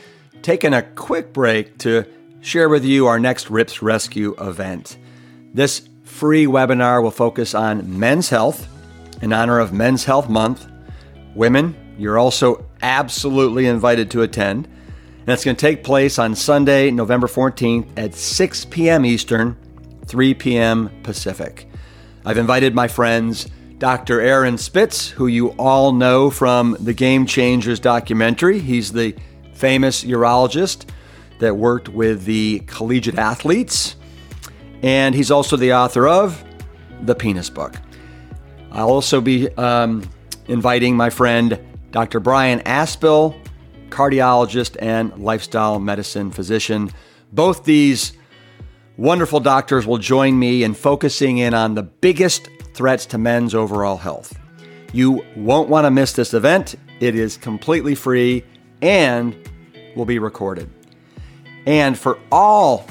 [0.42, 2.06] taking a quick break to
[2.40, 4.96] share with you our next Rip's Rescue event.
[5.52, 8.66] This free webinar will focus on men's health
[9.22, 10.66] in honor of Men's Health Month.
[11.34, 14.68] Women, you're also absolutely invited to attend.
[15.26, 19.04] And it's going to take place on Sunday, November 14th at 6 p.m.
[19.04, 19.56] Eastern,
[20.04, 20.88] 3 p.m.
[21.02, 21.68] Pacific.
[22.24, 24.20] I've invited my friends Dr.
[24.20, 28.60] Aaron Spitz, who you all know from the Game Changers documentary.
[28.60, 29.16] He's the
[29.52, 30.88] famous urologist
[31.40, 33.96] that worked with the collegiate athletes,
[34.82, 36.42] and he's also the author of
[37.02, 37.74] The Penis Book.
[38.70, 40.08] I'll also be um,
[40.46, 41.58] inviting my friend
[41.90, 42.20] Dr.
[42.20, 43.36] Brian Asbill,
[43.90, 46.90] cardiologist and lifestyle medicine physician.
[47.32, 48.12] Both these
[48.96, 53.96] wonderful doctors will join me in focusing in on the biggest threats to men's overall
[53.96, 54.38] health.
[54.92, 56.74] You won't want to miss this event.
[57.00, 58.44] It is completely free
[58.80, 59.36] and
[59.94, 60.70] will be recorded.
[61.66, 62.86] And for all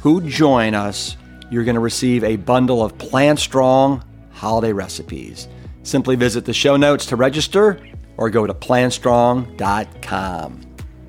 [0.00, 1.16] who join us,
[1.50, 5.48] you're going to receive a bundle of Plant Strong holiday recipes.
[5.82, 7.78] Simply visit the show notes to register
[8.16, 10.60] or go to plantstrong.com.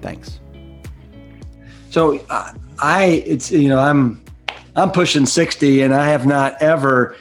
[0.01, 0.39] Thanks.
[1.89, 4.23] So uh, I it's you know I'm
[4.75, 7.15] I'm pushing 60 and I have not ever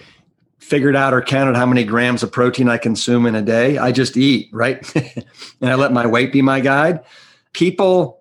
[0.58, 3.78] figured out or counted how many grams of protein I consume in a day.
[3.78, 4.94] I just eat, right?
[5.60, 7.00] and I let my weight be my guide.
[7.52, 8.20] People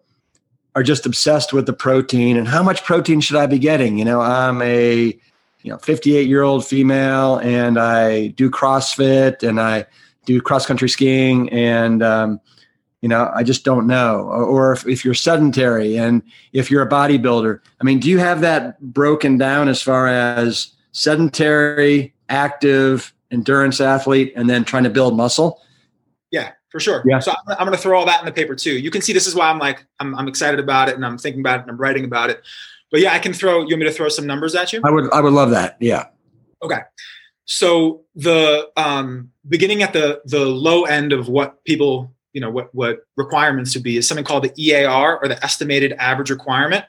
[0.75, 3.97] are just obsessed with the protein and how much protein should I be getting?
[3.97, 5.17] You know, I'm a
[5.61, 9.85] you know 58 year old female and I do CrossFit and I
[10.25, 12.39] do cross country skiing and um,
[13.01, 14.21] you know I just don't know.
[14.21, 18.19] Or, or if, if you're sedentary and if you're a bodybuilder, I mean, do you
[18.19, 24.89] have that broken down as far as sedentary active endurance athlete and then trying to
[24.89, 25.59] build muscle?
[26.31, 27.03] Yeah, for sure.
[27.05, 27.19] Yeah.
[27.19, 28.77] So I'm, I'm going to throw all that in the paper too.
[28.77, 31.17] You can see this is why I'm like, I'm, I'm excited about it and I'm
[31.17, 32.41] thinking about it and I'm writing about it.
[32.91, 34.81] But yeah, I can throw, you want me to throw some numbers at you?
[34.83, 35.77] I would, I would love that.
[35.79, 36.07] Yeah.
[36.61, 36.79] Okay.
[37.45, 42.73] So the um, beginning at the, the low end of what people, you know, what,
[42.73, 46.85] what requirements would be is something called the EAR or the estimated average requirement.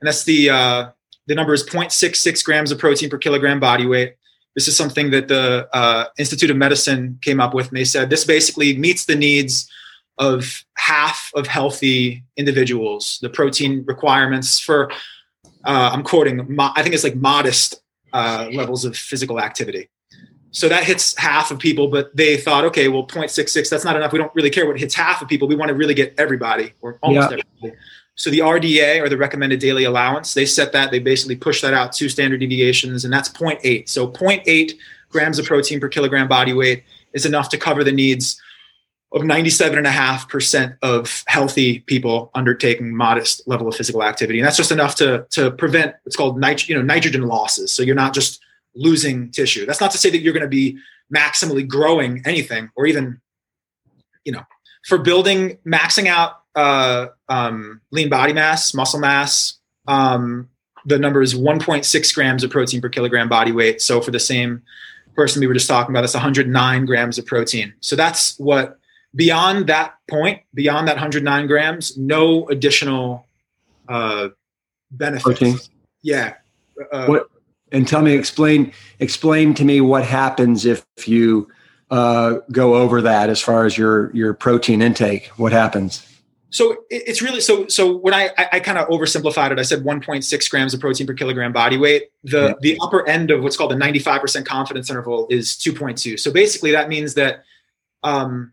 [0.00, 0.90] And that's the, uh,
[1.26, 4.14] the number is 0.66 grams of protein per kilogram body weight.
[4.54, 8.08] This is something that the uh, Institute of Medicine came up with, and they said
[8.08, 9.70] this basically meets the needs
[10.18, 13.18] of half of healthy individuals.
[13.20, 14.90] The protein requirements for,
[15.64, 17.82] uh, I'm quoting, mo- I think it's like modest
[18.14, 19.90] uh, levels of physical activity.
[20.56, 24.10] So that hits half of people, but they thought, okay, well, 0.66, that's not enough.
[24.10, 25.46] We don't really care what hits half of people.
[25.46, 27.40] We want to really get everybody or almost yeah.
[27.60, 27.78] everybody.
[28.14, 31.74] So the RDA or the recommended daily allowance, they set that, they basically push that
[31.74, 33.86] out two standard deviations, and that's 0.8.
[33.86, 34.72] So 0.8
[35.10, 38.40] grams of protein per kilogram body weight is enough to cover the needs
[39.12, 44.38] of 97.5% of healthy people undertaking modest level of physical activity.
[44.38, 47.70] And that's just enough to, to prevent what's called nit- you know, nitrogen losses.
[47.70, 48.40] So you're not just
[48.76, 49.66] losing tissue.
[49.66, 50.78] That's not to say that you're going to be
[51.14, 53.20] maximally growing anything or even,
[54.24, 54.42] you know,
[54.84, 59.58] for building, maxing out uh, um, lean body mass, muscle mass,
[59.88, 60.48] um,
[60.86, 63.82] the number is 1.6 grams of protein per kilogram body weight.
[63.82, 64.62] So for the same
[65.16, 67.74] person we were just talking about, that's 109 grams of protein.
[67.80, 68.78] So that's what
[69.14, 73.26] beyond that point, beyond that 109 grams, no additional
[73.88, 74.28] uh,
[74.92, 75.24] benefits.
[75.24, 75.58] Protein.
[76.02, 76.34] Yeah.
[76.92, 77.30] Uh, what
[77.72, 81.48] And tell me, explain explain to me what happens if you
[81.90, 85.26] uh, go over that as far as your your protein intake.
[85.36, 86.06] What happens?
[86.50, 87.66] So it's really so.
[87.66, 91.12] So when I I, kind of oversimplified it, I said 1.6 grams of protein per
[91.12, 92.04] kilogram body weight.
[92.22, 92.54] The yeah.
[92.60, 96.18] the upper end of what's called the 95% confidence interval is 2.2.
[96.18, 97.44] So basically, that means that
[98.04, 98.52] um,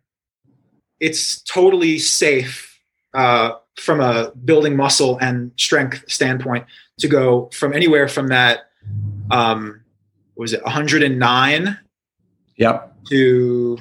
[0.99, 2.79] it's totally safe
[3.13, 6.65] uh, from a building muscle and strength standpoint
[6.99, 8.69] to go from anywhere from that
[9.31, 9.81] um,
[10.35, 11.79] was it 109
[12.57, 12.95] yep.
[13.09, 13.77] to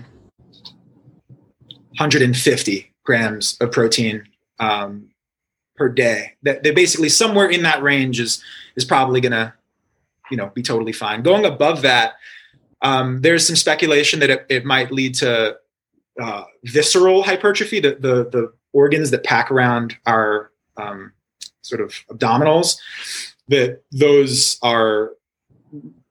[1.97, 4.25] 150 grams of protein
[4.59, 5.09] um,
[5.77, 6.33] per day.
[6.43, 8.43] That they basically somewhere in that range is
[8.77, 9.55] is probably gonna
[10.31, 11.23] you know be totally fine.
[11.23, 12.15] Going above that
[12.83, 15.57] um, there's some speculation that it, it might lead to
[16.21, 21.13] uh, visceral hypertrophy the, the the organs that pack around our um,
[21.63, 22.77] sort of abdominals
[23.53, 25.13] that those are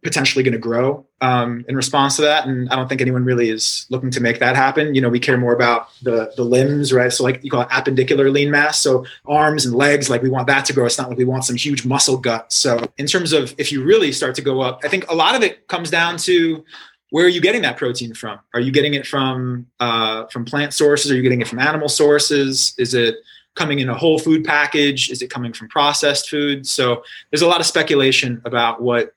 [0.04, 2.48] potentially going to grow um, in response to that.
[2.48, 4.96] And I don't think anyone really is looking to make that happen.
[4.96, 7.14] You know, we care more about the the limbs, right?
[7.14, 8.80] So like you call it appendicular lean mass.
[8.80, 10.86] So arms and legs, like we want that to grow.
[10.86, 12.52] It's not like we want some huge muscle gut.
[12.52, 15.36] So in terms of if you really start to go up, I think a lot
[15.36, 16.64] of it comes down to
[17.12, 18.40] where are you getting that protein from?
[18.54, 21.12] Are you getting it from uh, from plant sources?
[21.12, 22.74] Are you getting it from animal sources?
[22.78, 23.18] Is it
[23.56, 25.10] coming in a whole food package?
[25.10, 26.66] Is it coming from processed food?
[26.68, 29.14] So there's a lot of speculation about what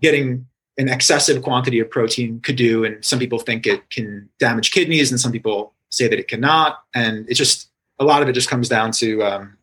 [0.00, 0.46] getting
[0.78, 2.84] an excessive quantity of protein could do.
[2.84, 6.82] And some people think it can damage kidneys, and some people say that it cannot.
[6.94, 7.68] And it just
[7.98, 9.56] a lot of it just comes down to um,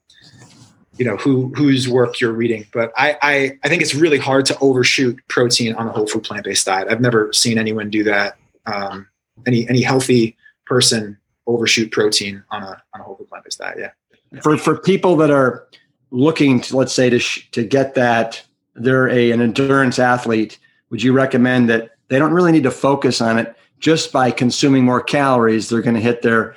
[0.97, 2.67] you know who whose work you're reading.
[2.71, 6.23] But I, I I think it's really hard to overshoot protein on a whole food
[6.23, 6.87] plant based diet.
[6.89, 8.37] I've never seen anyone do that.
[8.65, 9.07] Um,
[9.45, 13.77] any any healthy person overshoot protein on a on a whole food plant based diet.
[13.79, 14.41] Yeah.
[14.41, 15.67] For for people that are
[16.11, 18.43] looking to let's say to sh- to get that
[18.75, 23.21] they're a, an endurance athlete, would you recommend that they don't really need to focus
[23.21, 25.69] on it just by consuming more calories?
[25.69, 26.55] They're going to hit their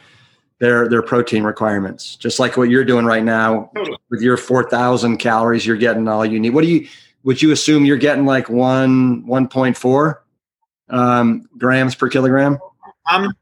[0.58, 3.70] their their protein requirements, just like what you're doing right now
[4.10, 5.66] with your four thousand calories.
[5.66, 6.50] You're getting all you need.
[6.50, 6.86] What do you?
[7.22, 10.22] Would you assume you're getting like one one point four
[10.88, 12.58] um, grams per kilogram?
[13.06, 13.32] I'm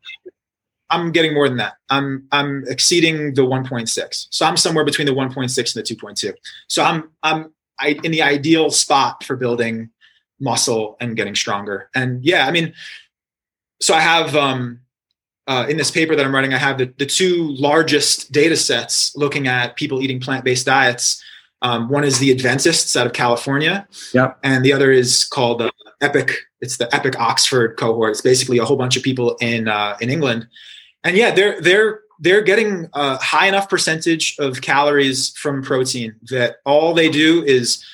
[0.90, 1.74] I'm getting more than that.
[1.90, 4.26] I'm I'm exceeding the 1.6.
[4.30, 6.34] So I'm somewhere between the 1.6 and the 2.2.
[6.68, 9.90] So I'm I'm I, in the ideal spot for building
[10.40, 11.90] muscle and getting stronger.
[11.94, 12.74] And yeah, I mean,
[13.80, 14.80] so I have um,
[15.46, 19.14] uh, in this paper that I'm writing, I have the, the two largest data sets
[19.16, 21.22] looking at people eating plant based diets.
[21.62, 25.70] Um, one is the Adventists out of California, yeah, and the other is called uh,
[26.00, 26.30] Epic.
[26.60, 28.12] It's the Epic Oxford cohort.
[28.12, 30.46] It's basically a whole bunch of people in uh, in England,
[31.04, 36.56] and yeah, they're they're they're getting a high enough percentage of calories from protein that
[36.64, 37.84] all they do is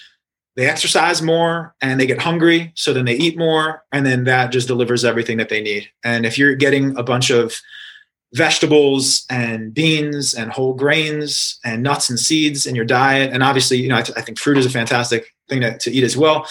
[0.57, 4.53] they exercise more and they get hungry so then they eat more and then that
[4.53, 5.91] just delivers everything that they need.
[6.05, 7.55] And if you're getting a bunch of
[8.33, 13.77] vegetables and beans and whole grains and nuts and seeds in your diet and obviously
[13.77, 16.17] you know i, th- I think fruit is a fantastic thing to, to eat as
[16.17, 16.45] well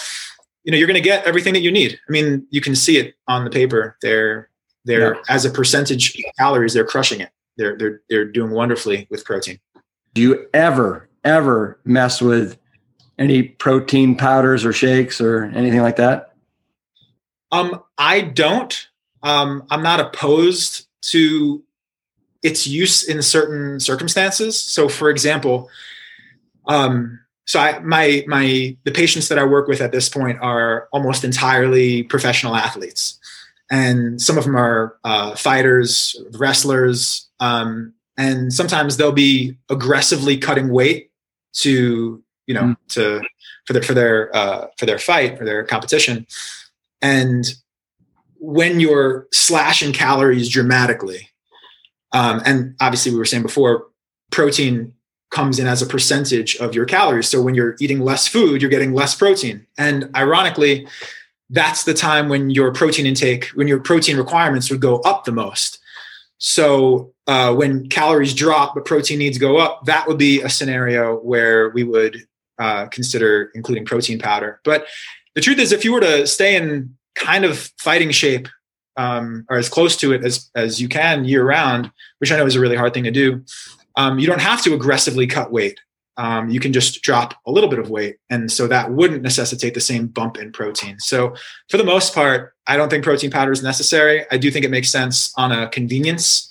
[0.64, 2.00] you know you're going to get everything that you need.
[2.08, 3.96] I mean you can see it on the paper.
[4.02, 4.48] They're
[4.84, 5.20] they're yeah.
[5.28, 9.58] as a percentage of calories they're crushing it they're they're they're doing wonderfully with protein.
[10.12, 12.58] Do you ever ever mess with
[13.18, 16.34] any protein powders or shakes or anything like that?
[17.52, 18.88] Um, I don't.
[19.22, 21.62] Um, I'm not opposed to
[22.42, 24.60] its use in certain circumstances.
[24.60, 25.70] So, for example,
[26.66, 30.88] um, so I, my my the patients that I work with at this point are
[30.92, 33.18] almost entirely professional athletes,
[33.70, 40.68] and some of them are uh, fighters, wrestlers, um, and sometimes they'll be aggressively cutting
[40.68, 41.10] weight
[41.54, 42.76] to you know mm.
[42.88, 43.20] to
[43.66, 46.26] for their for their uh, for their fight for their competition.
[47.02, 47.44] And
[48.38, 51.30] when you're slashing calories dramatically
[52.12, 53.86] um, and obviously we were saying before
[54.30, 54.92] protein
[55.30, 57.28] comes in as a percentage of your calories.
[57.28, 59.66] So when you're eating less food you're getting less protein.
[59.78, 60.86] And ironically
[61.50, 65.32] that's the time when your protein intake when your protein requirements would go up the
[65.32, 65.78] most
[66.38, 71.16] so uh, when calories drop but protein needs go up, that would be a scenario
[71.16, 72.18] where we would
[72.58, 74.60] uh, consider including protein powder.
[74.64, 74.86] But
[75.34, 78.48] the truth is, if you were to stay in kind of fighting shape
[78.96, 82.46] um, or as close to it as as you can year round, which I know
[82.46, 83.42] is a really hard thing to do,
[83.96, 85.80] um, you don't have to aggressively cut weight.
[86.16, 89.74] Um, you can just drop a little bit of weight, and so that wouldn't necessitate
[89.74, 90.98] the same bump in protein.
[91.00, 91.34] So
[91.68, 94.24] for the most part, I don't think protein powder is necessary.
[94.30, 96.50] I do think it makes sense on a convenience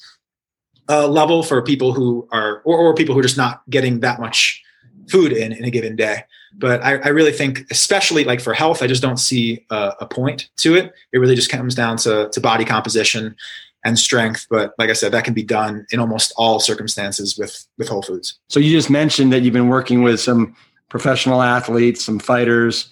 [0.89, 4.19] uh, level for people who are or, or people who are just not getting that
[4.19, 4.61] much
[5.09, 6.23] food in in a given day.
[6.55, 10.05] But I, I really think, especially like for health, I just don't see a, a
[10.05, 10.93] point to it.
[11.11, 13.35] It really just comes down to, to body composition
[13.83, 14.47] and strength.
[14.49, 18.01] But like I said, that can be done in almost all circumstances with with whole
[18.01, 18.39] foods.
[18.47, 20.55] So you just mentioned that you've been working with some
[20.89, 22.89] professional athletes, some fighters.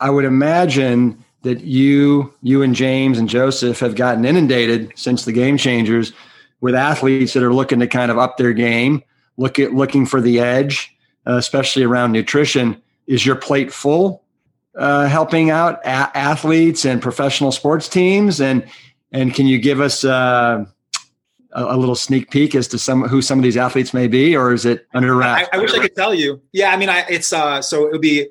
[0.00, 5.32] I would imagine that you, you and James and Joseph have gotten inundated since the
[5.32, 6.12] game changers
[6.60, 9.02] with athletes that are looking to kind of up their game,
[9.36, 10.96] look at looking for the edge,
[11.26, 12.80] uh, especially around nutrition.
[13.06, 14.24] Is your plate full
[14.76, 18.40] uh, helping out a- athletes and professional sports teams?
[18.40, 18.66] And
[19.14, 20.64] and can you give us uh,
[21.52, 24.36] a, a, little sneak peek as to some who some of these athletes may be,
[24.36, 25.48] or is it under wraps?
[25.52, 26.42] I, I wish I could tell you.
[26.52, 28.26] Yeah, I mean, I, it's uh, so it would be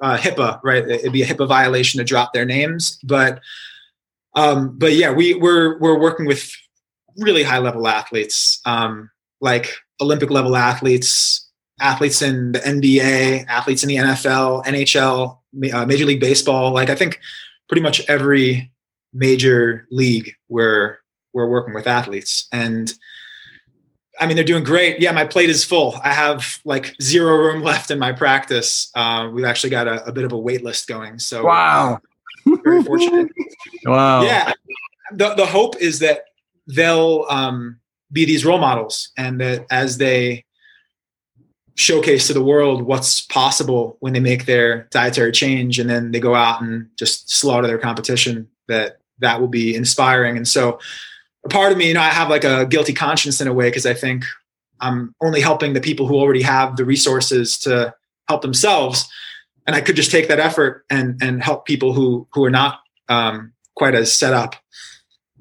[0.00, 0.88] uh, HIPAA, right?
[0.88, 3.40] It'd be a HIPAA violation to drop their names, but
[4.36, 6.48] um, but yeah, we we're we're working with
[7.18, 9.10] really high level athletes, um,
[9.40, 11.50] like Olympic level athletes,
[11.80, 15.38] athletes in the NBA, athletes in the NFL, NHL,
[15.72, 16.72] uh, Major League Baseball.
[16.72, 17.18] Like I think
[17.68, 18.70] pretty much every
[19.14, 20.98] major league we're
[21.32, 22.94] we're working with athletes and
[24.20, 25.00] I mean, they're doing great.
[25.00, 25.96] Yeah, my plate is full.
[26.02, 28.90] I have like zero room left in my practice.
[28.94, 31.18] Uh, we've actually got a, a, bit of a wait list going.
[31.18, 31.98] So wow,
[32.64, 33.30] very fortunate.
[33.84, 34.22] wow.
[34.22, 34.52] Yeah,
[35.12, 36.24] the the hope is that
[36.66, 37.80] they'll um,
[38.12, 40.44] be these role models, and that as they
[41.76, 46.20] showcase to the world what's possible when they make their dietary change, and then they
[46.20, 50.36] go out and just slaughter their competition, that that will be inspiring.
[50.36, 50.78] And so,
[51.44, 53.68] a part of me, you know, I have like a guilty conscience in a way
[53.68, 54.24] because I think
[54.80, 57.94] I'm only helping the people who already have the resources to
[58.28, 59.06] help themselves,
[59.66, 62.80] and I could just take that effort and and help people who who are not
[63.08, 64.56] um, quite as set up.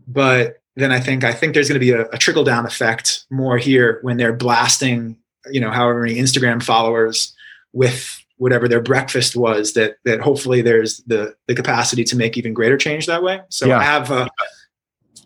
[0.08, 3.26] But then I think I think there's going to be a, a trickle down effect
[3.30, 5.18] more here when they're blasting,
[5.52, 7.34] you know, however many Instagram followers
[7.74, 12.54] with whatever their breakfast was that that hopefully there's the the capacity to make even
[12.54, 13.42] greater change that way.
[13.50, 13.80] So yeah.
[13.80, 14.30] i have a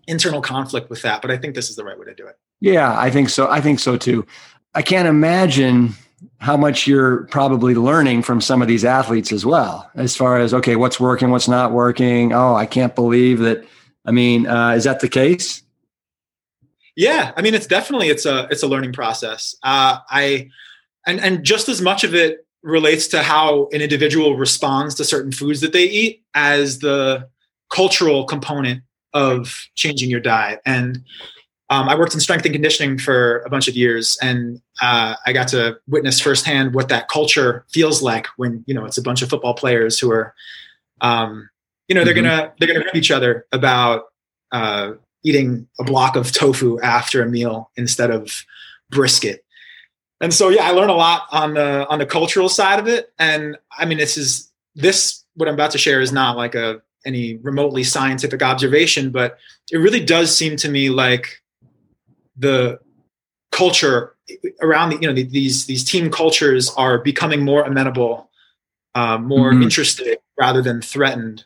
[0.07, 2.37] internal conflict with that but i think this is the right way to do it.
[2.59, 4.25] Yeah i think so i think so too.
[4.73, 5.93] I can't imagine
[6.39, 10.53] how much you're probably learning from some of these athletes as well as far as
[10.53, 12.33] okay what's working what's not working?
[12.33, 13.65] Oh i can't believe that
[14.05, 15.63] i mean uh, is that the case?
[16.95, 19.55] Yeah i mean it's definitely it's a it's a learning process.
[19.63, 20.49] Uh, i
[21.05, 25.31] and and just as much of it relates to how an individual responds to certain
[25.31, 27.27] foods that they eat as the
[27.69, 28.83] cultural component
[29.13, 30.61] of changing your diet.
[30.65, 31.03] And
[31.69, 35.33] um, I worked in strength and conditioning for a bunch of years, and uh, I
[35.33, 39.21] got to witness firsthand what that culture feels like when you know it's a bunch
[39.21, 40.33] of football players who are,
[41.01, 41.49] um,
[41.89, 42.23] you know, they're mm-hmm.
[42.23, 44.05] gonna they're gonna rip each other about
[44.53, 44.93] uh,
[45.23, 48.45] eating a block of tofu after a meal instead of
[48.89, 49.43] brisket
[50.21, 53.13] and so yeah, I learn a lot on the on the cultural side of it.
[53.19, 56.81] And I mean, this is this what I'm about to share is not like a
[57.05, 59.37] any remotely scientific observation, but
[59.71, 61.41] it really does seem to me like
[62.35, 62.79] the
[63.51, 64.15] culture
[64.61, 68.29] around the, you know the, these these team cultures are becoming more amenable,
[68.95, 69.63] uh, more mm-hmm.
[69.63, 71.45] interested rather than threatened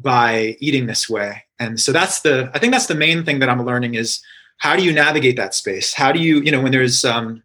[0.00, 1.44] by eating this way.
[1.58, 4.22] And so that's the I think that's the main thing that I'm learning is
[4.58, 5.92] how do you navigate that space?
[5.92, 7.42] How do you you know when there's um,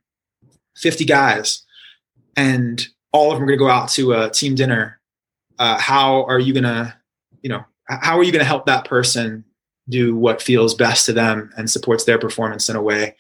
[0.76, 1.64] 50 guys
[2.36, 5.00] and all of them are going to go out to a team dinner.
[5.58, 6.94] Uh, how are you going to
[7.42, 9.44] you know how are you going to help that person
[9.90, 13.16] do what feels best to them and supports their performance in a way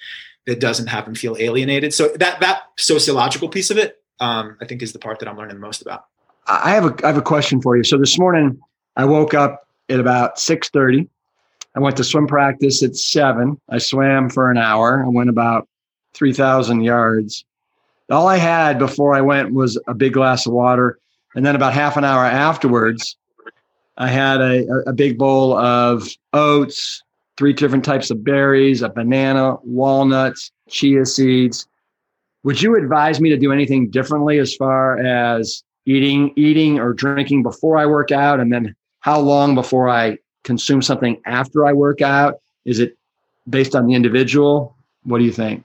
[0.45, 1.93] that doesn't have them feel alienated?
[1.93, 5.37] So that that sociological piece of it um, i think is the part that i'm
[5.37, 6.05] learning the most about.
[6.47, 7.83] I have a i have a question for you.
[7.83, 8.59] So this morning
[8.95, 11.09] i woke up at about 6.30
[11.75, 15.03] i went to swim practice at 7 i swam for an hour.
[15.03, 15.67] I went about
[16.19, 17.45] 3000 yards
[18.09, 20.99] all I had before I went was a big glass of water.
[21.35, 23.15] And then about half an hour afterwards,
[23.97, 27.03] I had a, a big bowl of oats,
[27.37, 31.67] three different types of berries, a banana, walnuts, chia seeds.
[32.43, 37.43] Would you advise me to do anything differently as far as eating, eating or drinking
[37.43, 38.39] before I work out?
[38.39, 42.39] And then how long before I consume something after I work out?
[42.65, 42.97] Is it
[43.47, 44.75] based on the individual?
[45.03, 45.63] What do you think?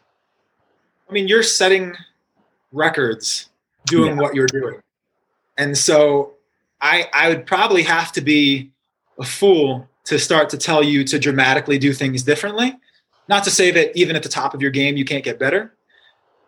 [1.09, 1.95] I mean, you're setting
[2.73, 3.49] records
[3.87, 4.23] doing yeah.
[4.23, 4.81] what you're doing.
[5.57, 6.35] And so
[6.81, 8.71] I I would probably have to be
[9.19, 12.77] a fool to start to tell you to dramatically do things differently.
[13.29, 15.75] Not to say that even at the top of your game you can't get better,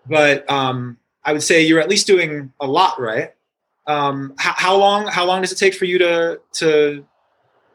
[0.06, 3.32] but um, I would say you're at least doing a lot right.
[3.86, 7.06] Um, how, how, long how long does it take for you to to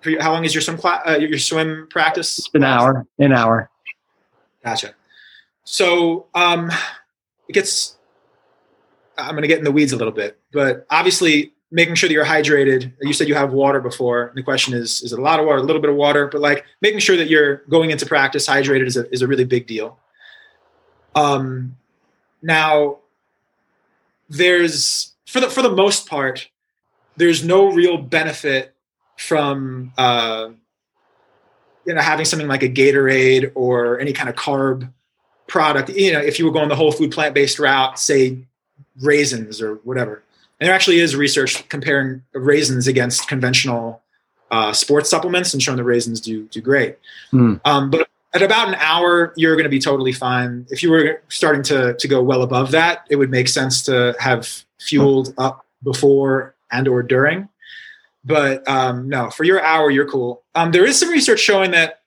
[0.02, 2.50] For you, how long is your swim class, uh, your swim practice?
[2.54, 3.08] An hour.
[3.18, 3.70] An hour.
[4.64, 4.94] Gotcha.
[5.64, 6.72] So um,
[7.47, 7.97] it gets
[9.18, 12.14] I'm going to get in the weeds a little bit, but obviously making sure that
[12.14, 12.91] you're hydrated.
[13.01, 14.32] You said you have water before.
[14.36, 16.28] The question is, is it a lot of water, a little bit of water?
[16.28, 19.45] But like making sure that you're going into practice hydrated is a, is a really
[19.45, 19.97] big deal.
[21.16, 21.78] Um,
[22.41, 22.99] now,
[24.30, 26.49] there's for the for the most part,
[27.18, 28.74] there's no real benefit
[29.18, 30.49] from uh,
[31.86, 34.91] you know having something like a Gatorade or any kind of carb
[35.52, 35.89] product.
[35.89, 38.39] You know, if you were going the whole food plant based route, say
[39.02, 40.24] raisins or whatever.
[40.60, 44.02] And there actually is research comparing raisins against conventional
[44.49, 46.97] uh, sports supplements and showing the raisins do do great.
[47.34, 47.60] Mm.
[47.66, 50.66] Um, but at about an hour, you're going to be totally fine.
[50.70, 54.16] If you were starting to to go well above that, it would make sense to
[54.20, 54.47] have
[54.80, 57.49] fueled up before and or during.
[58.24, 60.43] But um, no, for your hour, you're cool.
[60.56, 62.01] Um, there is some research showing that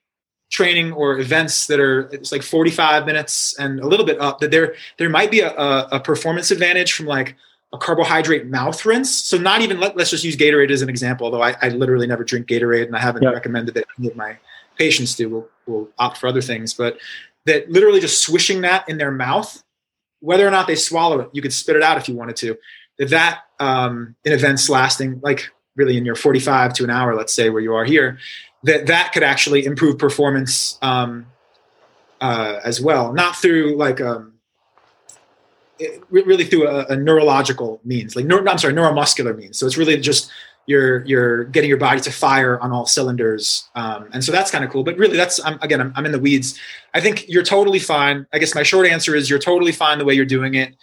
[0.49, 4.51] training or events that are it's like 45 minutes and a little bit up that
[4.51, 7.35] there there might be a, a performance advantage from like
[7.73, 9.13] a carbohydrate mouth rinse.
[9.13, 12.07] So not even let, us just use Gatorade as an example, although I, I, literally
[12.07, 14.37] never drink Gatorade and I haven't recommended that any of my
[14.77, 15.29] patients do.
[15.29, 16.97] Will will opt for other things, but
[17.45, 19.63] that literally just swishing that in their mouth,
[20.19, 22.57] whether or not they swallow it, you could spit it out if you wanted to.
[22.97, 27.33] That that um, in events lasting like really in your 45 to an hour, let's
[27.33, 28.17] say where you are here,
[28.65, 31.27] that that could actually improve performance um,
[32.19, 34.33] uh, as well, not through like um,
[35.79, 39.59] it, really through a, a, neurological means, like neuro, I'm sorry, neuromuscular means.
[39.59, 40.31] So it's really just
[40.65, 44.65] you're you're getting your body to fire on all cylinders, um, and so that's kind
[44.65, 44.83] of cool.
[44.83, 46.59] But really, that's I'm, again, I'm, I'm in the weeds.
[46.93, 48.25] I think you're totally fine.
[48.33, 50.75] I guess my short answer is you're totally fine the way you're doing it.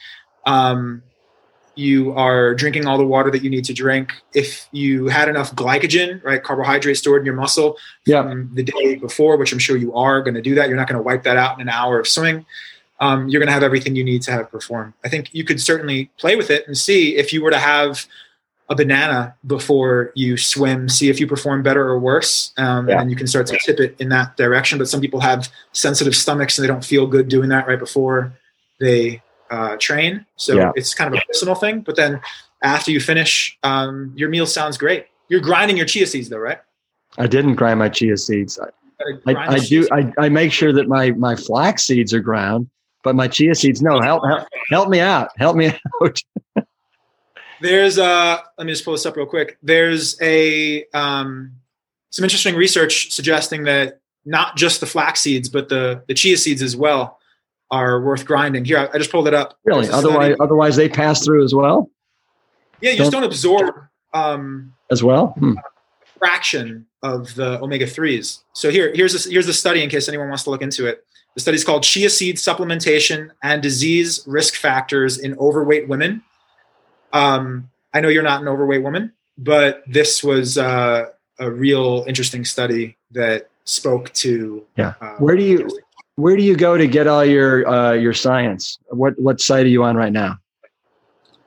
[0.46, 1.02] Um,
[1.74, 4.12] you are drinking all the water that you need to drink.
[4.34, 8.22] If you had enough glycogen, right, carbohydrate stored in your muscle yeah.
[8.22, 10.88] from the day before, which I'm sure you are going to do that, you're not
[10.88, 12.44] going to wipe that out in an hour of swimming
[13.02, 14.94] um, you're going to have everything you need to have perform.
[15.04, 18.06] I think you could certainly play with it and see if you were to have
[18.68, 23.00] a banana before you swim, see if you perform better or worse, um, yeah.
[23.00, 24.78] and you can start to tip it in that direction.
[24.78, 28.32] But some people have sensitive stomachs and they don't feel good doing that right before
[28.78, 29.20] they
[29.52, 30.26] uh, train.
[30.36, 30.72] So yeah.
[30.74, 31.82] it's kind of a personal thing.
[31.82, 32.20] But then
[32.62, 35.06] after you finish, um, your meal sounds great.
[35.28, 36.58] You're grinding your chia seeds though, right?
[37.18, 38.58] I didn't grind my chia seeds.
[38.58, 39.86] I, I, I do.
[39.92, 42.68] I, I make sure that my my flax seeds are ground
[43.02, 45.30] but my chia seeds, no, help, help, help me out.
[45.36, 45.72] Help me
[46.02, 46.18] out.
[47.60, 49.56] There's uh let me just pull this up real quick.
[49.62, 51.52] There's a um
[52.10, 56.62] some interesting research suggesting that not just the flax seeds, but the the chia seeds
[56.62, 57.18] as well
[57.72, 58.64] are worth grinding.
[58.64, 59.58] Here, I, just pulled it up.
[59.64, 59.88] Really?
[59.88, 61.90] Otherwise, otherwise they pass through as well.
[62.80, 63.74] Yeah, you don't, just don't absorb
[64.12, 65.28] um, as well.
[65.38, 65.54] Hmm.
[66.18, 68.44] fraction of the omega threes.
[68.52, 71.04] So here, here's a, here's the study in case anyone wants to look into it.
[71.34, 76.22] The study is called Chia Seed Supplementation and Disease Risk Factors in Overweight Women.
[77.14, 81.06] Um, I know you're not an overweight woman, but this was uh,
[81.38, 84.66] a real interesting study that spoke to.
[84.76, 84.94] Yeah.
[85.00, 85.70] Uh, where do you
[86.22, 88.78] where do you go to get all your uh, your science?
[88.90, 90.38] What what site are you on right now?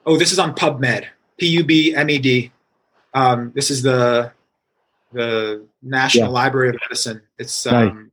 [0.06, 1.06] Oh, this is on PubMed.
[1.38, 2.52] P U B M E D.
[3.14, 4.34] Um, this is the
[5.14, 6.30] the National yeah.
[6.30, 7.22] Library of Medicine.
[7.40, 8.12] It's um,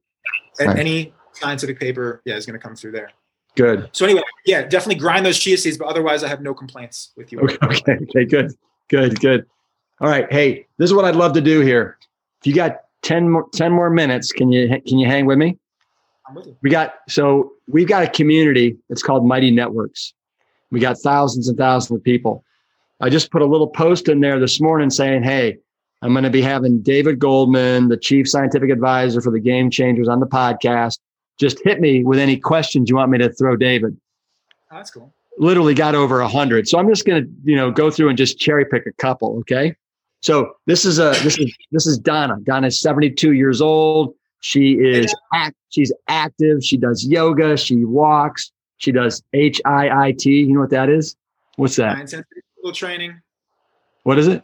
[0.60, 0.78] nice.
[0.78, 3.10] any scientific paper, yeah, is going to come through there.
[3.56, 3.90] Good.
[3.92, 7.32] So anyway, yeah, definitely grind those chia seeds, but otherwise, I have no complaints with
[7.32, 7.40] you.
[7.40, 8.52] Okay, okay, okay, good,
[8.88, 9.46] good, good.
[10.00, 11.98] All right, hey, this is what I'd love to do here.
[12.40, 15.58] If you got 10 more, 10 more minutes, can you can you hang with me?
[16.28, 16.56] I'm with you.
[16.62, 18.76] We got so we've got a community.
[18.88, 20.14] It's called Mighty Networks.
[20.70, 22.44] We got thousands and thousands of people.
[23.00, 25.58] I just put a little post in there this morning saying, "Hey,
[26.02, 30.08] I'm going to be having David Goldman, the chief scientific advisor for the Game Changers,
[30.08, 30.98] on the podcast
[31.38, 33.98] just hit me with any questions you want me to throw David.
[34.70, 35.12] Oh, that's cool.
[35.38, 36.68] Literally got over a hundred.
[36.68, 39.38] So I'm just going to, you know, go through and just cherry pick a couple.
[39.40, 39.74] Okay.
[40.20, 42.36] So this is a, this is, this is Donna.
[42.44, 44.14] Donna's 72 years old.
[44.42, 46.64] She is, act, she's active.
[46.64, 47.56] She does yoga.
[47.56, 48.50] She walks.
[48.78, 50.24] She does HIIT.
[50.24, 51.16] You know what that is?
[51.56, 51.94] What's that?
[51.94, 53.20] High intensity interval training.
[54.02, 54.42] What is it?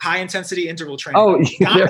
[0.00, 1.20] High intensity interval training.
[1.20, 1.88] Oh, yeah.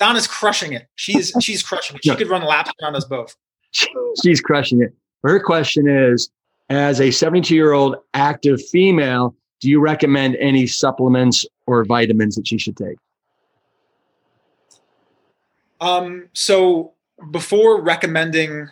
[0.00, 0.88] Donna's crushing it.
[0.96, 2.04] She's she's crushing it.
[2.04, 3.36] She could run laps around us both.
[4.22, 4.94] She's crushing it.
[5.22, 6.30] Her question is
[6.70, 12.46] as a 72 year old active female, do you recommend any supplements or vitamins that
[12.46, 12.96] she should take?
[15.80, 16.92] Um, so
[17.30, 18.68] before recommending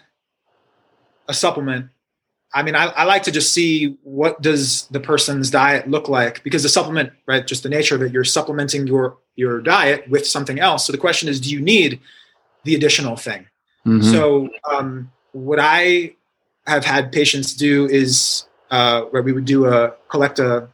[1.28, 1.90] a supplement,
[2.54, 6.42] I mean, I, I, like to just see what does the person's diet look like
[6.42, 7.46] because the supplement, right?
[7.46, 10.86] Just the nature of it, you're supplementing your your diet with something else.
[10.86, 12.00] So the question is, do you need
[12.64, 13.46] the additional thing?
[13.84, 14.11] Mm-hmm.
[14.11, 16.14] So um, what I
[16.66, 20.68] have had patients do is uh, where we would do a collect a,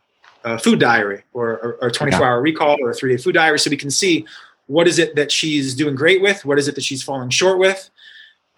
[0.45, 3.71] a food diary or, a 24 hour recall or a three day food diary so
[3.71, 4.25] we can see
[4.67, 6.45] what is it that she's doing great with?
[6.45, 7.91] What is it that she's falling short with?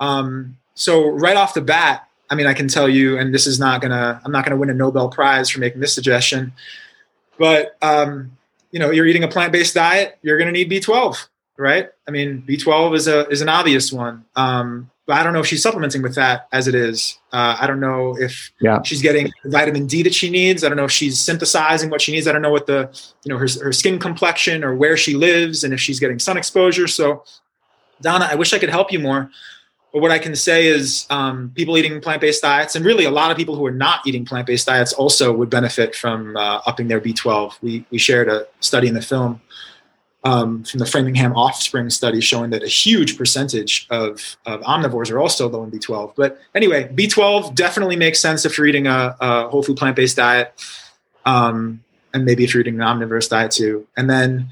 [0.00, 3.60] Um, so right off the bat i mean i can tell you and this is
[3.60, 6.52] not gonna i'm not gonna win a nobel prize for making this suggestion
[7.38, 8.32] but um,
[8.72, 11.88] you know you're eating a plant-based diet you're gonna need b12 right?
[12.06, 14.24] I mean b12 is a is an obvious one.
[14.36, 17.18] Um, but I don't know if she's supplementing with that as it is.
[17.32, 18.80] Uh, I don't know if yeah.
[18.82, 20.64] she's getting vitamin D that she needs.
[20.64, 22.26] I don't know if she's synthesizing what she needs.
[22.26, 22.88] I don't know what the,
[23.24, 26.38] you know, her, her skin complexion or where she lives and if she's getting sun
[26.38, 26.86] exposure.
[26.86, 27.22] So,
[28.00, 29.30] Donna, I wish I could help you more.
[29.92, 33.12] But what I can say is um, people eating plant based diets, and really a
[33.12, 36.60] lot of people who are not eating plant based diets also would benefit from uh,
[36.66, 37.54] upping their B12.
[37.62, 39.40] We, we shared a study in the film
[40.24, 45.18] um, from the Framingham Offspring study showing that a huge percentage of, of omnivores are
[45.18, 46.14] also low in B12.
[46.16, 50.16] But anyway, B12 definitely makes sense if you're eating a, a whole food plant based
[50.16, 50.54] diet,
[51.26, 53.86] um, and maybe if you're eating an omnivorous diet too.
[53.96, 54.48] And then,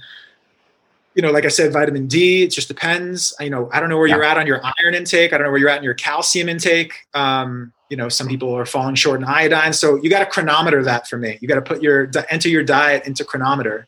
[1.14, 3.34] you know, like I said, vitamin D, it just depends.
[3.40, 4.16] You know, I don't know where yeah.
[4.16, 5.32] you're at on your iron intake.
[5.32, 6.92] I don't know where you're at in your calcium intake.
[7.14, 9.72] Um, you know, some people are falling short in iodine.
[9.72, 11.38] So you got to Cronometer that for me.
[11.40, 13.86] You got to put your, enter your diet into Cronometer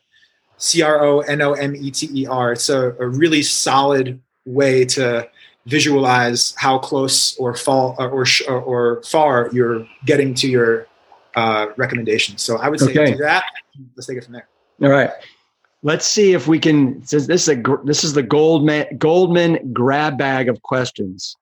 [0.57, 2.53] C R O N O M E T E R.
[2.53, 5.29] It's a, a, really solid way to
[5.65, 10.87] visualize how close or fall or, or, or far you're getting to your
[11.35, 12.41] uh, recommendations.
[12.41, 13.11] So I would say okay.
[13.13, 13.43] do that.
[13.95, 14.47] Let's take it from there.
[14.81, 15.11] All right.
[15.83, 17.01] Let's see if we can.
[17.01, 21.35] This is a this is the Goldman Goldman grab bag of questions.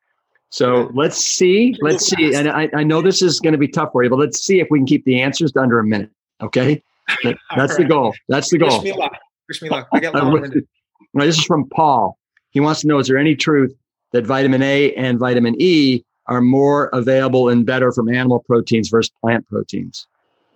[0.50, 1.76] So let's see.
[1.82, 2.36] Let's see.
[2.36, 4.60] And I, I know this is going to be tough for you, but let's see
[4.60, 6.12] if we can keep the answers to under a minute.
[6.42, 6.84] Okay.
[7.24, 7.80] That, that's right.
[7.80, 8.14] the goal.
[8.30, 8.82] That's the goal.
[8.82, 9.18] Wish me luck.
[9.48, 9.88] Wish me luck.
[9.94, 12.18] I get This is from Paul.
[12.52, 13.74] He wants to know: Is there any truth
[14.12, 19.12] that vitamin A and vitamin E are more available and better from animal proteins versus
[19.22, 20.08] plant proteins?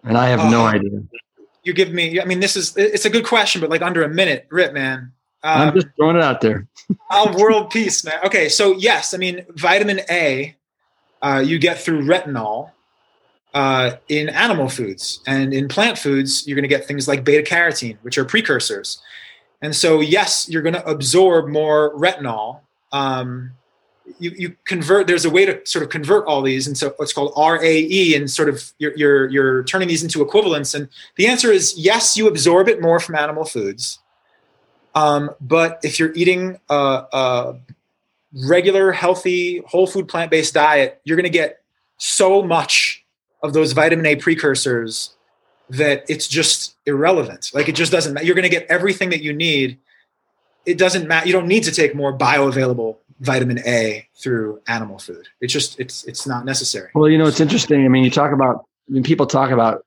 [0.04, 0.68] And I have no oh.
[0.68, 1.02] idea.
[1.64, 2.22] You give me.
[2.22, 2.76] I mean, this is.
[2.78, 5.12] It's a good question, but like under a minute, Rip, man.
[5.44, 6.68] Um, I'm just throwing it out there.
[7.10, 8.20] I'll world peace, man.
[8.26, 10.56] Okay, so yes, I mean vitamin A,
[11.22, 12.72] uh, you get through retinol,
[13.58, 17.42] uh, in animal foods and in plant foods you're going to get things like beta
[17.42, 19.02] carotene which are precursors.
[19.64, 22.60] And so yes you're going to absorb more retinol.
[22.92, 23.54] Um,
[24.20, 27.34] you, you convert there's a way to sort of convert all these into what's called
[27.36, 30.76] RAE and sort of you're, you're, you're turning these into equivalents.
[30.76, 33.98] And the answer is yes you absorb it more from animal foods.
[34.94, 37.60] Um, but if you're eating a, a
[38.46, 41.64] regular healthy whole food plant-based diet you're going to get
[41.98, 43.04] so much
[43.44, 45.12] of those vitamin A precursors
[45.70, 47.52] that it's just irrelevant.
[47.54, 48.26] Like it just doesn't matter.
[48.26, 49.78] You're going to get everything that you need.
[50.66, 51.28] It doesn't matter.
[51.28, 55.28] You don't need to take more bioavailable vitamin A through animal food.
[55.42, 56.90] It's just it's it's not necessary.
[56.94, 57.86] Well, you know, it's interesting.
[57.86, 59.86] I mean, you talk about I mean, people talk about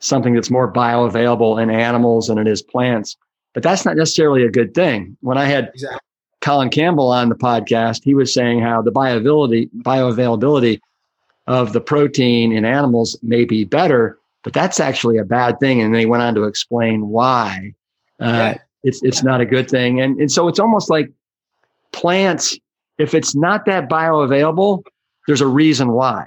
[0.00, 3.16] something that's more bioavailable in animals than it is plants,
[3.54, 5.16] but that's not necessarily a good thing.
[5.20, 5.98] When I had exactly.
[6.40, 10.80] Colin Campbell on the podcast, he was saying how the bioavailability bioavailability
[11.46, 15.80] of the protein in animals may be better, but that's actually a bad thing.
[15.80, 17.74] And they went on to explain why
[18.20, 18.58] uh, yeah.
[18.82, 20.00] it's it's not a good thing.
[20.00, 21.10] And and so it's almost like
[21.92, 22.58] plants.
[22.98, 24.84] If it's not that bioavailable,
[25.26, 26.26] there's a reason why.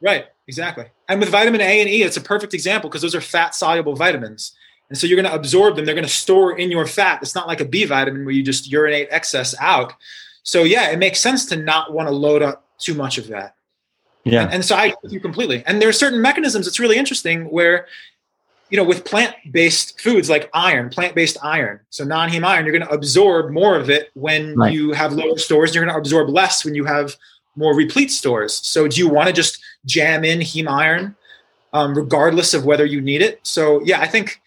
[0.00, 0.26] Right.
[0.48, 0.86] Exactly.
[1.08, 3.96] And with vitamin A and E, it's a perfect example because those are fat soluble
[3.96, 4.52] vitamins.
[4.88, 5.84] And so you're going to absorb them.
[5.84, 7.20] They're going to store in your fat.
[7.20, 9.94] It's not like a B vitamin where you just urinate excess out.
[10.44, 13.55] So yeah, it makes sense to not want to load up too much of that.
[14.26, 14.42] Yeah.
[14.42, 15.62] And, and so I agree with you completely.
[15.66, 17.86] And there are certain mechanisms It's really interesting where,
[18.70, 22.92] you know, with plant-based foods like iron, plant-based iron, so non-heme iron, you're going to
[22.92, 24.72] absorb more of it when right.
[24.72, 25.74] you have lower stores.
[25.74, 27.14] You're going to absorb less when you have
[27.54, 28.54] more replete stores.
[28.54, 31.14] So do you want to just jam in heme iron,
[31.72, 33.40] um, regardless of whether you need it?
[33.44, 34.40] So yeah, I think.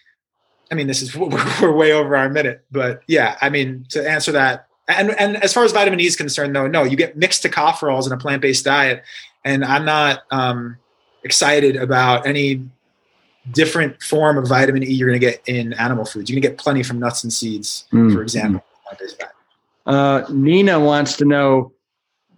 [0.72, 1.16] I mean, this is
[1.62, 5.52] we're way over our minute, but yeah, I mean, to answer that, and and as
[5.52, 8.66] far as vitamin E is concerned, though, no, you get mixed tocopherols in a plant-based
[8.66, 9.04] diet,
[9.46, 10.78] and I'm not um,
[11.24, 12.62] excited about any
[13.52, 16.30] different form of vitamin E you're going to get in animal foods.
[16.30, 18.14] You're going to get plenty from nuts and seeds, mm.
[18.14, 18.64] for example.
[19.86, 21.72] Uh, Nina wants to know.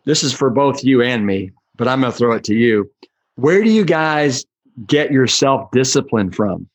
[0.05, 2.89] This is for both you and me, but I'm going to throw it to you.
[3.35, 4.45] Where do you guys
[4.87, 6.67] get your self discipline from?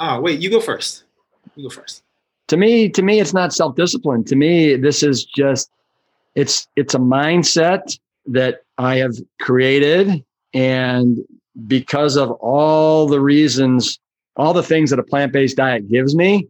[0.00, 1.04] Oh, wait, you go first.
[1.56, 2.02] You go first.
[2.48, 4.24] To me, to me, it's not self discipline.
[4.24, 5.70] To me, this is just
[6.34, 11.18] it's it's a mindset that I have created and
[11.66, 13.98] because of all the reasons
[14.36, 16.48] all the things that a plant-based diet gives me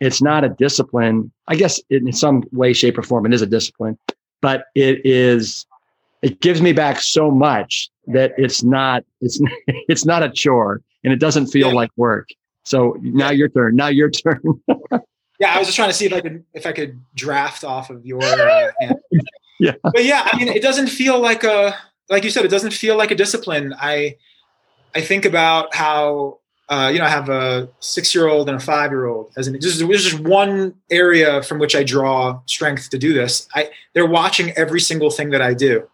[0.00, 3.46] it's not a discipline i guess in some way shape or form it is a
[3.46, 3.96] discipline
[4.42, 5.64] but it is
[6.20, 11.12] it gives me back so much that it's not it's it's not a chore and
[11.12, 11.74] it doesn't feel yeah.
[11.74, 12.30] like work.
[12.64, 13.76] So now your turn.
[13.76, 14.40] Now your turn.
[15.38, 17.90] yeah, I was just trying to see if I could if I could draft off
[17.90, 18.22] of your.
[18.22, 18.70] Uh,
[19.60, 19.72] yeah.
[19.82, 21.76] But yeah, I mean, it doesn't feel like a
[22.08, 22.44] like you said.
[22.44, 23.74] It doesn't feel like a discipline.
[23.78, 24.16] I
[24.94, 28.60] I think about how uh, you know I have a six year old and a
[28.60, 32.90] five year old as an just there's just one area from which I draw strength
[32.90, 33.48] to do this.
[33.54, 35.88] I they're watching every single thing that I do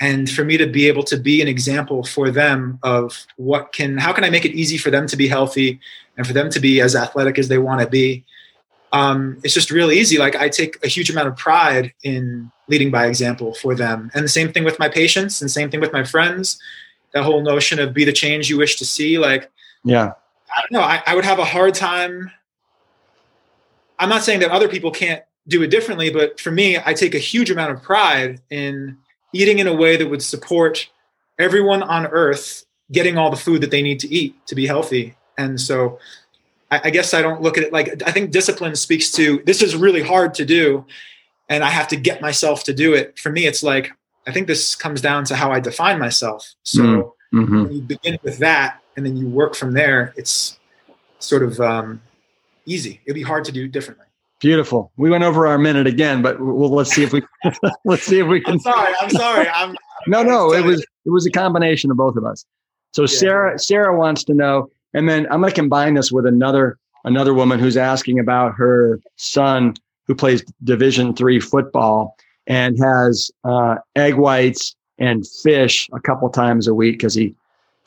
[0.00, 3.96] and for me to be able to be an example for them of what can
[3.98, 5.78] how can i make it easy for them to be healthy
[6.16, 8.24] and for them to be as athletic as they want to be
[8.92, 10.18] um, it's just real easy.
[10.18, 14.10] Like i take a huge amount of pride in leading by example for them.
[14.14, 16.58] And the same thing with my patients and same thing with my friends.
[17.14, 19.50] That whole notion of be the change you wish to see like
[19.84, 20.12] yeah.
[20.54, 20.80] I don't know.
[20.80, 22.30] I, I would have a hard time.
[23.98, 27.16] I'm not saying that other people can't do it differently but for me i take
[27.16, 28.96] a huge amount of pride in
[29.32, 30.88] eating in a way that would support
[31.36, 35.16] everyone on earth getting all the food that they need to eat to be healthy.
[35.38, 35.98] And so
[36.72, 39.62] I, I, guess I don't look at it like I think discipline speaks to this
[39.62, 40.84] is really hard to do
[41.48, 43.18] and I have to get myself to do it.
[43.18, 43.92] For me, it's like
[44.26, 46.54] I think this comes down to how I define myself.
[46.62, 47.38] So mm-hmm.
[47.38, 47.62] mm-hmm.
[47.64, 50.58] when you begin with that and then you work from there, it's
[51.18, 52.00] sort of um,
[52.66, 53.00] easy.
[53.04, 54.06] It'd be hard to do differently.
[54.40, 54.92] Beautiful.
[54.96, 57.22] We went over our minute again, but we'll, let's see if we
[57.84, 58.54] let's see if we can.
[58.54, 58.94] I'm sorry.
[59.00, 59.48] I'm sorry.
[59.48, 59.76] I'm.
[60.06, 60.52] no, no.
[60.52, 62.44] It was it was a combination of both of us.
[62.92, 63.06] So yeah.
[63.06, 67.34] Sarah Sarah wants to know, and then I'm going to combine this with another another
[67.34, 69.74] woman who's asking about her son
[70.06, 72.16] who plays Division three football
[72.46, 77.34] and has uh, egg whites and fish a couple times a week because he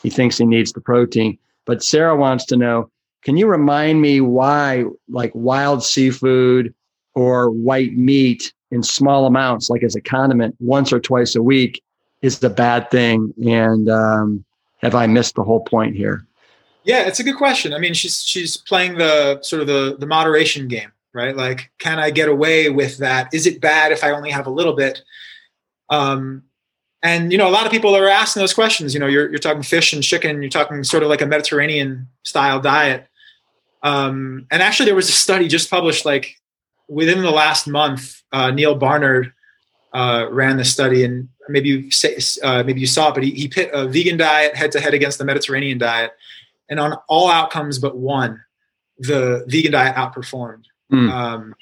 [0.01, 1.38] he thinks he needs the protein.
[1.66, 2.89] But Sarah wants to know
[3.24, 6.74] can you remind me why, like wild seafood
[7.16, 11.82] or white meat in small amounts, like as a condiment, once or twice a week,
[12.22, 13.34] is the bad thing?
[13.43, 14.45] And um,
[14.78, 16.26] have I missed the whole point here?
[16.86, 17.74] Yeah, it's a good question.
[17.74, 21.36] I mean, she's she's playing the sort of the the moderation game, right?
[21.36, 23.34] Like, can I get away with that?
[23.34, 25.02] Is it bad if I only have a little bit?
[25.90, 26.44] Um,
[27.02, 28.94] and you know, a lot of people are asking those questions.
[28.94, 30.42] You know, you're you're talking fish and chicken.
[30.42, 33.08] You're talking sort of like a Mediterranean style diet.
[33.82, 36.40] Um, and actually, there was a study just published like
[36.88, 38.22] within the last month.
[38.32, 39.34] Uh, Neal Barnard
[39.94, 43.32] uh, ran the study, and maybe you say, uh, maybe you saw it, but he,
[43.32, 46.12] he pit a vegan diet head to head against the Mediterranean diet,
[46.70, 48.43] and on all outcomes but one,
[48.97, 50.66] the vegan diet outperformed.
[50.91, 51.11] Mm.
[51.11, 51.55] Um,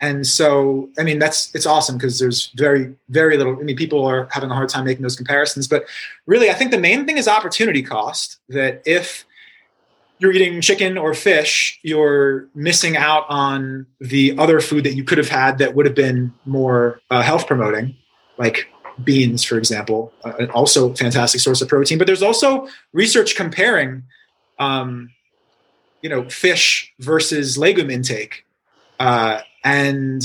[0.00, 3.58] and so, I mean, that's it's awesome because there's very very little.
[3.58, 5.84] I mean, people are having a hard time making those comparisons, but
[6.26, 8.38] really, I think the main thing is opportunity cost.
[8.48, 9.26] That if
[10.18, 15.18] you're eating chicken or fish, you're missing out on the other food that you could
[15.18, 17.94] have had that would have been more uh, health promoting,
[18.38, 18.68] like
[19.02, 21.98] beans, for example, uh, also fantastic source of protein.
[21.98, 24.02] But there's also research comparing,
[24.60, 25.10] um,
[26.02, 28.46] you know, fish versus legume intake,
[29.00, 30.22] uh, and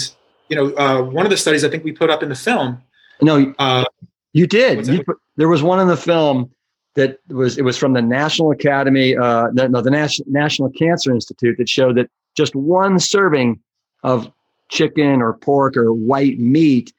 [0.50, 2.82] you know, uh, one of the studies I think we put up in the film.
[3.22, 3.86] No, uh,
[4.34, 4.86] you did.
[4.88, 6.52] You put, there was one in the film
[6.94, 11.58] that was it was from the National Academy, uh, no, the National National Cancer Institute
[11.58, 13.60] that showed that just one serving
[14.04, 14.32] of
[14.70, 16.94] chicken or pork or white meat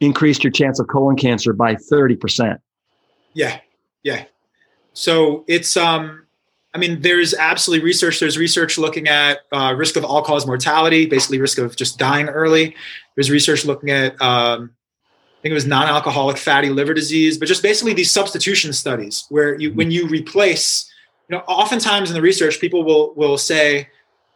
[0.00, 2.58] increased your chance of colon cancer by 30%.
[3.34, 3.60] Yeah.
[4.02, 4.24] Yeah.
[4.94, 6.21] So it's um
[6.74, 11.06] I mean there's absolutely research there's research looking at uh, risk of all cause mortality,
[11.06, 12.74] basically risk of just dying early.
[13.14, 14.70] There's research looking at um,
[15.42, 19.58] I think it was non-alcoholic fatty liver disease, but just basically these substitution studies where
[19.60, 20.88] you when you replace,
[21.28, 23.88] you know, oftentimes in the research, people will will say,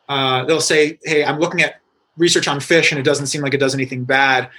[0.09, 1.80] uh, they'll say, "Hey, I'm looking at
[2.16, 4.51] research on fish, and it doesn't seem like it does anything bad."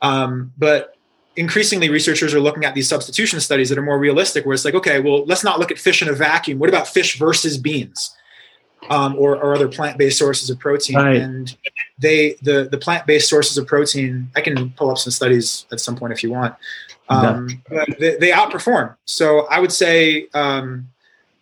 [0.00, 0.96] Um, but
[1.40, 4.74] increasingly, researchers are looking at these substitution studies that are more realistic, where it's like,
[4.74, 6.58] okay, well, let's not look at fish in a vacuum.
[6.58, 8.14] What about fish versus beans?
[8.88, 10.96] um, or, or, other plant-based sources of protein.
[10.96, 11.16] Right.
[11.16, 11.54] And
[11.98, 14.30] they the the plant-based sources of protein.
[14.36, 16.54] I can pull up some studies at some point if you want.
[17.08, 17.62] Um,
[17.98, 18.96] they, they, outperform.
[19.04, 20.88] So I would say um,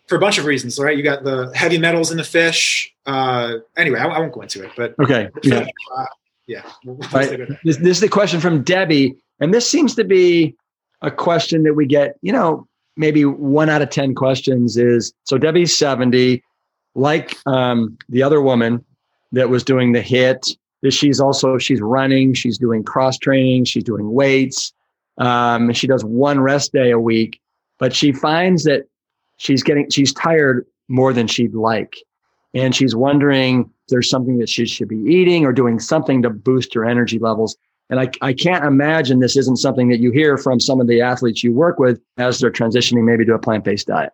[0.07, 0.79] for a bunch of reasons.
[0.79, 2.93] Right, you got the heavy metals in the fish.
[3.05, 4.71] Uh, anyway, I, I, won't go into it.
[4.75, 6.05] But okay, yeah, uh,
[6.47, 6.63] yeah.
[7.13, 7.47] right.
[7.63, 10.55] this, this is the question from Debbie, and this seems to be
[11.01, 12.17] a question that we get.
[12.21, 12.67] You know,
[12.97, 15.37] maybe one out of ten questions is so.
[15.37, 16.43] Debbie's seventy
[16.95, 18.83] like um, the other woman
[19.31, 20.57] that was doing the HIIT
[20.89, 24.71] she's also she's running she's doing cross training she's doing weights
[25.17, 27.41] um, she does one rest day a week
[27.77, 28.87] but she finds that
[29.37, 31.97] she's getting she's tired more than she'd like
[32.53, 36.29] and she's wondering if there's something that she should be eating or doing something to
[36.29, 37.57] boost her energy levels
[37.89, 41.01] And I, I can't imagine this isn't something that you hear from some of the
[41.01, 44.13] athletes you work with as they're transitioning maybe to a plant based diet.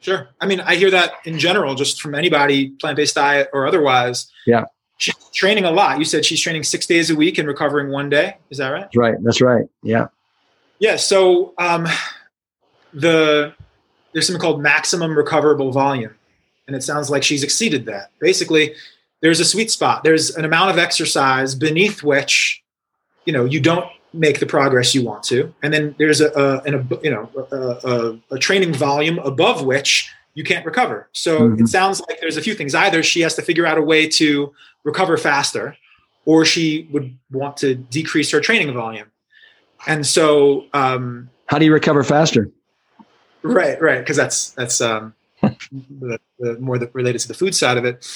[0.00, 0.28] Sure.
[0.40, 4.30] I mean, I hear that in general, just from anybody, plant based diet or otherwise.
[4.46, 4.64] Yeah.
[4.98, 5.98] She's training a lot.
[5.98, 8.36] You said she's training six days a week and recovering one day.
[8.50, 8.82] Is that right?
[8.82, 9.14] That's right.
[9.22, 9.64] That's right.
[9.82, 10.08] Yeah.
[10.78, 10.96] Yeah.
[10.96, 11.86] So um,
[12.92, 13.54] the
[14.12, 16.14] there's something called maximum recoverable volume,
[16.66, 18.10] and it sounds like she's exceeded that.
[18.20, 18.74] Basically,
[19.22, 20.04] there's a sweet spot.
[20.04, 22.61] There's an amount of exercise beneath which,
[23.24, 26.62] you know, you don't make the progress you want to, and then there's a, a,
[26.62, 31.08] an, a you know a, a, a, training volume above which you can't recover.
[31.12, 31.64] So mm-hmm.
[31.64, 32.74] it sounds like there's a few things.
[32.74, 34.52] Either she has to figure out a way to
[34.84, 35.76] recover faster,
[36.24, 39.10] or she would want to decrease her training volume.
[39.86, 42.50] And so, um, how do you recover faster?
[43.42, 47.76] Right, right, because that's that's um, the, the more the, related to the food side
[47.76, 48.06] of it.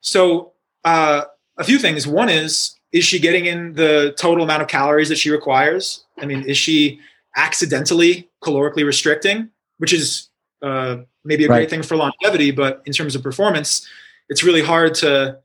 [0.00, 0.52] So
[0.84, 1.24] uh,
[1.56, 2.06] a few things.
[2.06, 6.04] One is is she getting in the total amount of calories that she requires?
[6.18, 7.00] I mean, is she
[7.36, 10.30] accidentally calorically restricting, which is
[10.62, 11.58] uh, maybe a right.
[11.58, 13.86] great thing for longevity, but in terms of performance,
[14.28, 15.38] it's really hard to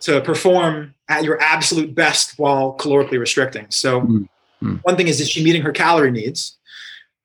[0.00, 3.66] to perform at your absolute best while calorically restricting.
[3.70, 4.76] So, mm-hmm.
[4.82, 6.58] one thing is, is she meeting her calorie needs?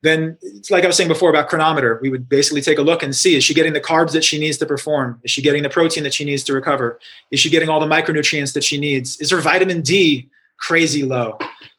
[0.02, 3.02] Then it's like I was saying before about Cronometer, we would basically take a look
[3.02, 5.20] and see is she getting the carbs that she needs to perform?
[5.24, 7.00] Is she getting the protein that she needs to recover?
[7.32, 9.20] Is she getting all the micronutrients that she needs?
[9.20, 10.28] Is her vitamin D
[10.58, 11.38] crazy low?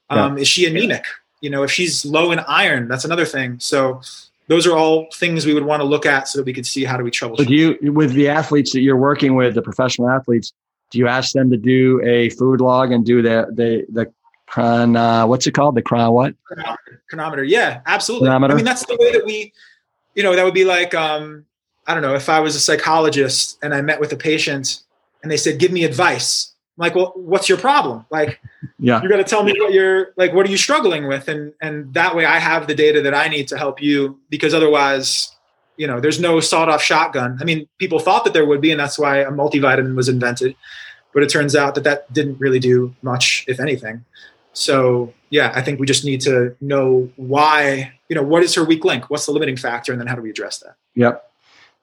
[0.10, 0.42] Um, yeah.
[0.42, 1.06] Is she anemic?
[1.42, 3.58] You know, if she's low in iron, that's another thing.
[3.60, 4.02] So
[4.50, 6.84] those are all things we would want to look at so that we could see
[6.84, 7.48] how do we troubleshoot.
[7.48, 10.52] do you, with the athletes that you're working with, the professional athletes,
[10.92, 14.12] do you ask them to do a food log and do the the the
[14.50, 15.76] chron uh, what's it called?
[15.76, 16.36] The chron what?
[16.44, 17.44] Cronometer, Cronometer.
[17.44, 18.28] yeah absolutely.
[18.28, 18.54] Cronometer.
[18.54, 19.54] i mean that's the way that we
[20.16, 21.46] you know that would be like um
[21.88, 24.82] i don't know if i was a psychologist and i met with a patient
[25.22, 26.54] and they said give me advice.
[26.78, 28.06] I'm like well what's your problem?
[28.10, 28.40] Like
[28.80, 29.02] yeah.
[29.02, 31.28] you're going to tell me what you're like what are you struggling with?
[31.28, 34.54] And and that way i have the data that i need to help you because
[34.54, 35.36] otherwise
[35.78, 37.38] you know there's no sawed off shotgun.
[37.42, 40.56] I mean people thought that there would be and that's why a multivitamin was invented
[41.14, 44.06] but it turns out that that didn't really do much if anything
[44.54, 48.64] so yeah, I think we just need to know why, you know, what is her
[48.64, 49.10] weak link?
[49.10, 49.92] What's the limiting factor?
[49.92, 50.76] And then how do we address that?
[50.96, 51.30] Yep.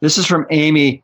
[0.00, 1.02] This is from Amy.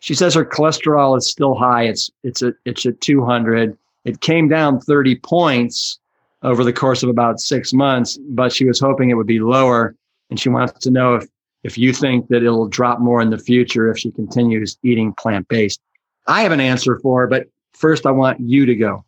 [0.00, 1.84] She says her cholesterol is still high.
[1.84, 3.76] It's it's a it's at 200.
[4.04, 5.98] It came down 30 points
[6.42, 9.94] over the course of about six months, but she was hoping it would be lower.
[10.28, 11.28] And she wants to know if
[11.62, 15.48] if you think that it'll drop more in the future if she continues eating plant
[15.48, 15.80] based.
[16.26, 19.04] I have an answer for her, but first I want you to go.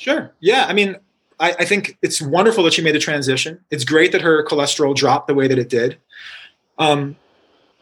[0.00, 0.32] Sure.
[0.40, 0.64] Yeah.
[0.66, 0.96] I mean,
[1.38, 3.62] I, I, think it's wonderful that she made the transition.
[3.70, 5.98] It's great that her cholesterol dropped the way that it did.
[6.78, 7.16] Um,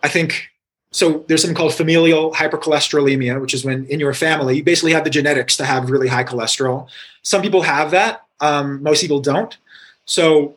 [0.03, 0.49] I think
[0.91, 1.25] so.
[1.29, 5.11] There's something called familial hypercholesterolemia, which is when in your family you basically have the
[5.11, 6.89] genetics to have really high cholesterol.
[7.23, 8.27] Some people have that.
[8.41, 9.57] Um, most people don't.
[10.05, 10.57] So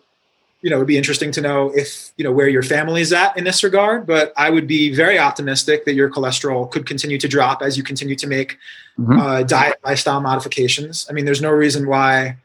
[0.62, 3.12] you know, it would be interesting to know if, you know, where your family is
[3.12, 4.05] at in this regard.
[4.05, 7.84] But I would be very optimistic that your cholesterol could continue to drop as you
[7.84, 8.57] continue to make
[8.99, 9.20] mm-hmm.
[9.20, 11.07] uh, diet lifestyle modifications.
[11.09, 12.38] I mean, there's no reason why.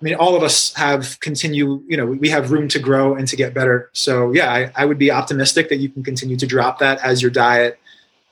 [0.00, 3.26] I mean, all of us have continue, you know, we have room to grow and
[3.26, 3.90] to get better.
[3.92, 7.20] So yeah, I, I would be optimistic that you can continue to drop that as
[7.20, 7.80] your diet,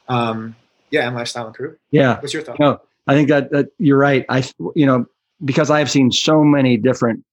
[0.08, 0.54] um,
[0.92, 1.76] yeah, and lifestyle improve.
[1.90, 2.20] Yeah.
[2.20, 2.60] What's your thought?
[2.60, 4.24] No, I think that, that you're right.
[4.28, 5.06] I, you know,
[5.44, 7.24] because I've seen so many different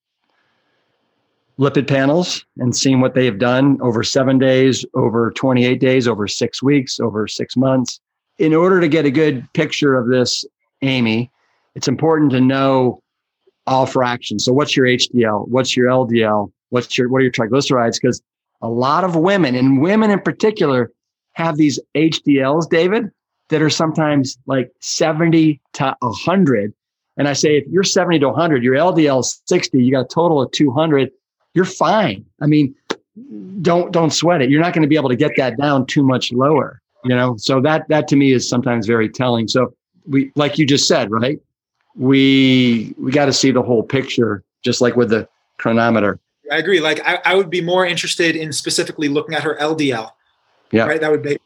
[1.60, 6.28] lipid panels and seeing what they have done over seven days, over 28 days, over
[6.28, 8.00] six weeks, over six months.
[8.40, 10.44] In order to get a good picture of this,
[10.82, 11.32] Amy,
[11.76, 13.02] it's important to know
[13.68, 14.46] all fractions.
[14.46, 15.48] So what's your HDL?
[15.48, 16.52] What's your LDL?
[16.70, 18.02] What's your what are your triglycerides?
[18.02, 18.22] Because
[18.62, 20.92] a lot of women, and women in particular,
[21.34, 23.12] have these HDLs, David,
[23.50, 26.74] that are sometimes like 70 to 100.
[27.18, 30.08] And I say, if you're 70 to 100, your LDL is 60, you got a
[30.08, 31.12] total of 200
[31.54, 32.26] you're fine.
[32.42, 32.76] I mean,
[33.62, 34.50] don't don't sweat it.
[34.50, 37.38] You're not going to be able to get that down too much lower, you know.
[37.38, 39.48] So that that to me is sometimes very telling.
[39.48, 39.74] So
[40.08, 41.40] we like you just said, right?
[41.96, 45.28] We we got to see the whole picture just like with the
[45.58, 46.20] Cronometer.
[46.52, 46.80] I agree.
[46.80, 50.10] Like I, I would be more interested in specifically looking at her LDL.
[50.72, 50.86] Yeah.
[50.86, 51.00] Right.
[51.00, 51.38] That would be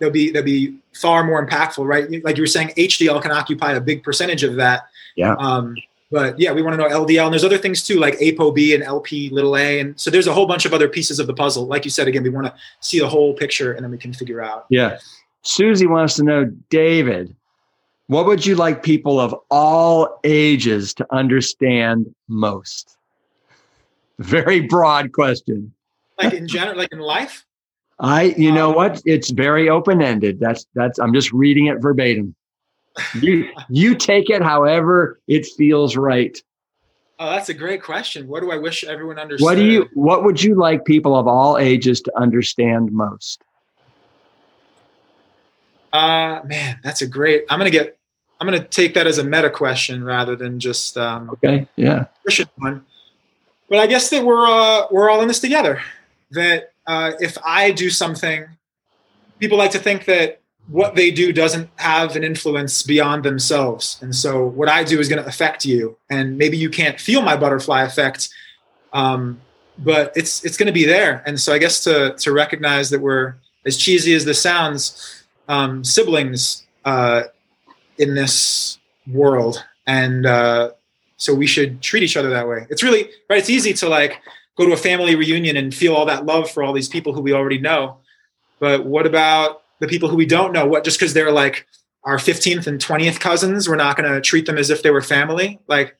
[0.00, 2.24] that would be that'd be far more impactful, right?
[2.24, 4.84] Like you were saying, HDL can occupy a big percentage of that.
[5.16, 5.34] Yeah.
[5.34, 5.76] Um,
[6.10, 8.82] but yeah, we want to know LDL, and there's other things too, like ApoB and
[8.82, 11.66] LP little a, and so there's a whole bunch of other pieces of the puzzle.
[11.66, 14.12] Like you said, again, we want to see the whole picture, and then we can
[14.12, 14.66] figure out.
[14.70, 14.98] Yeah,
[15.42, 17.34] Susie wants to know, David,
[18.08, 22.96] what would you like people of all ages to understand most?
[24.18, 25.72] Very broad question.
[26.20, 27.46] Like in general, like in life.
[28.00, 29.02] I, you know um, what?
[29.04, 30.40] It's very open ended.
[30.40, 30.98] That's that's.
[30.98, 32.34] I'm just reading it verbatim
[33.20, 36.36] you you take it however it feels right.
[37.18, 38.26] Oh, that's a great question.
[38.28, 39.44] What do I wish everyone understood?
[39.44, 39.88] What do you?
[39.92, 43.42] What would you like people of all ages to understand most?
[45.92, 47.44] Uh, man, that's a great.
[47.50, 47.98] I'm gonna get.
[48.40, 51.68] I'm gonna take that as a meta question rather than just um, okay.
[51.76, 52.06] Yeah.
[52.22, 52.86] Christian one.
[53.68, 55.82] But I guess that we're uh, we're all in this together.
[56.30, 58.46] That uh, if I do something,
[59.38, 64.14] people like to think that what they do doesn't have an influence beyond themselves, and
[64.14, 67.36] so what I do is going to affect you, and maybe you can't feel my
[67.36, 68.28] butterfly effect,
[68.92, 69.40] um,
[69.78, 71.22] but it's it's going to be there.
[71.26, 73.34] And so I guess to to recognize that we're
[73.66, 77.22] as cheesy as this sounds um, siblings uh,
[77.98, 78.78] in this
[79.12, 80.70] world, and uh,
[81.16, 82.66] so we should treat each other that way.
[82.70, 83.38] It's really right.
[83.38, 84.20] It's easy to like
[84.56, 87.20] go to a family reunion and feel all that love for all these people who
[87.20, 87.98] we already know,
[88.60, 90.66] but what about the people who we don't know?
[90.66, 91.66] What just because they're like
[92.04, 95.02] our 15th and 20th cousins, we're not going to treat them as if they were
[95.02, 95.58] family?
[95.66, 95.96] Like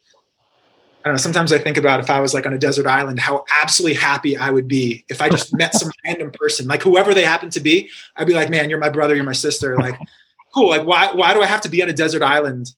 [1.02, 1.18] I don't know.
[1.18, 4.36] Sometimes I think about if I was like on a desert island, how absolutely happy
[4.36, 7.60] I would be if I just met some random person, like whoever they happen to
[7.60, 7.88] be.
[8.16, 9.78] I'd be like, man, you're my brother, you're my sister.
[9.78, 9.98] Like,
[10.54, 10.68] cool.
[10.68, 12.74] Like, why why do I have to be on a desert island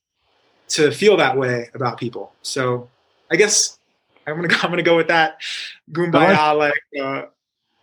[0.68, 2.32] to feel that way about people?
[2.42, 2.88] So,
[3.28, 3.80] I guess
[4.24, 5.40] I'm gonna go, I'm gonna go with that
[5.90, 7.22] Kumbaya like uh,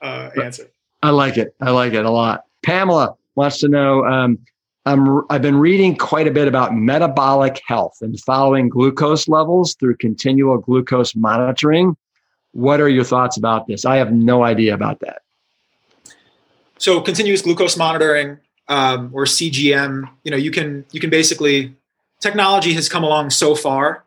[0.02, 0.72] uh, answer.
[1.04, 1.54] I like it.
[1.60, 2.46] I like it a lot.
[2.64, 4.06] Pamela wants to know.
[4.06, 4.40] Um,
[4.86, 9.98] I'm, I've been reading quite a bit about metabolic health and following glucose levels through
[9.98, 11.96] continual glucose monitoring.
[12.54, 13.86] What are your thoughts about this?
[13.86, 15.22] I have no idea about that.
[16.78, 18.40] So, continuous glucose monitoring
[18.70, 21.76] um, or CGM, you know, you can you can basically
[22.20, 24.06] technology has come along so far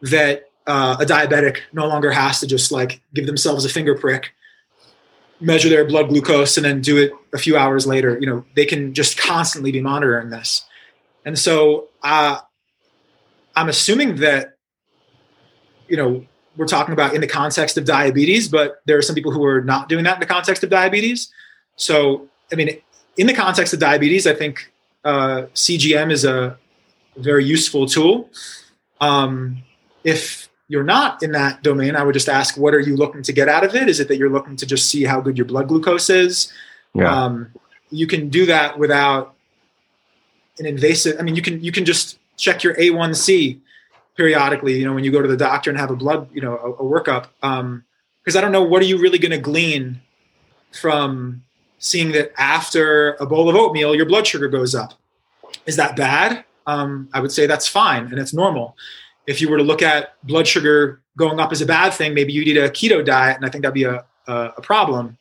[0.00, 4.32] that uh, a diabetic no longer has to just like give themselves a finger prick
[5.40, 8.64] measure their blood glucose and then do it a few hours later you know they
[8.64, 10.64] can just constantly be monitoring this.
[11.24, 12.38] And so uh,
[13.54, 14.54] i'm assuming that
[15.88, 16.24] you know
[16.56, 19.60] we're talking about in the context of diabetes but there are some people who are
[19.60, 21.30] not doing that in the context of diabetes.
[21.76, 22.70] So i mean
[23.16, 24.72] in the context of diabetes i think
[25.04, 26.58] uh, cgm is a
[27.16, 28.30] very useful tool.
[29.00, 29.62] Um,
[30.04, 33.32] if you're not in that domain, I would just ask, what are you looking to
[33.32, 33.88] get out of it?
[33.88, 36.52] Is it that you're looking to just see how good your blood glucose is?
[36.94, 37.24] Yeah.
[37.24, 37.52] Um,
[37.90, 39.34] you can do that without
[40.58, 41.16] an invasive.
[41.18, 43.60] I mean, you can you can just check your A1C
[44.16, 44.78] periodically.
[44.78, 46.72] You know, when you go to the doctor and have a blood, you know, a,
[46.72, 47.28] a workup.
[47.40, 47.84] Because um,
[48.36, 50.00] I don't know what are you really going to glean
[50.72, 51.44] from
[51.78, 54.94] seeing that after a bowl of oatmeal, your blood sugar goes up.
[55.66, 56.44] Is that bad?
[56.66, 58.76] Um, I would say that's fine and it's normal
[59.26, 62.32] if you were to look at blood sugar going up as a bad thing, maybe
[62.32, 65.18] you'd need a keto diet, and I think that'd be a, a, a problem.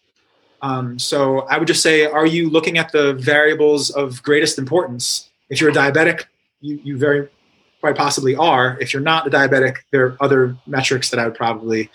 [0.61, 5.29] Um, so I would just say, are you looking at the variables of greatest importance?
[5.49, 6.25] If you're a diabetic,
[6.61, 7.29] you, you very
[7.81, 8.77] quite possibly are.
[8.81, 11.91] If you're not a diabetic, there are other metrics that I would probably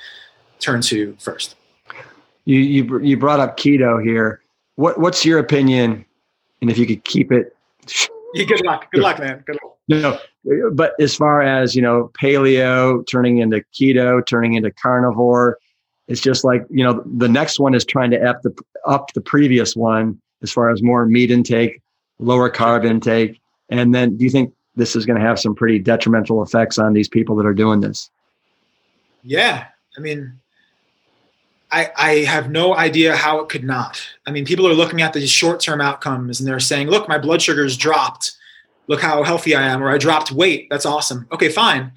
[0.61, 1.57] turn to first.
[2.45, 4.41] You you, you brought up keto here.
[4.77, 6.05] What what's your opinion?
[6.61, 7.57] And if you could keep it.
[8.35, 8.91] Yeah, good luck.
[8.93, 9.43] Good luck, man.
[9.47, 9.77] Good luck.
[9.89, 10.19] No,
[10.73, 15.59] but as far as you know, paleo turning into keto, turning into carnivore,
[16.09, 18.55] it's just like you know the next one is trying to up the
[18.87, 21.81] up the previous one as far as more meat intake,
[22.19, 25.79] lower carb intake, and then do you think this is going to have some pretty
[25.79, 28.11] detrimental effects on these people that are doing this?
[29.23, 29.67] Yeah,
[29.97, 30.41] I mean,
[31.71, 34.03] I, I have no idea how it could not.
[34.27, 37.19] I mean, people are looking at these short term outcomes and they're saying, look, my
[37.19, 38.37] blood sugar's dropped
[38.91, 40.67] look how healthy I am, or I dropped weight.
[40.69, 41.29] That's awesome.
[41.31, 41.93] Okay, fine.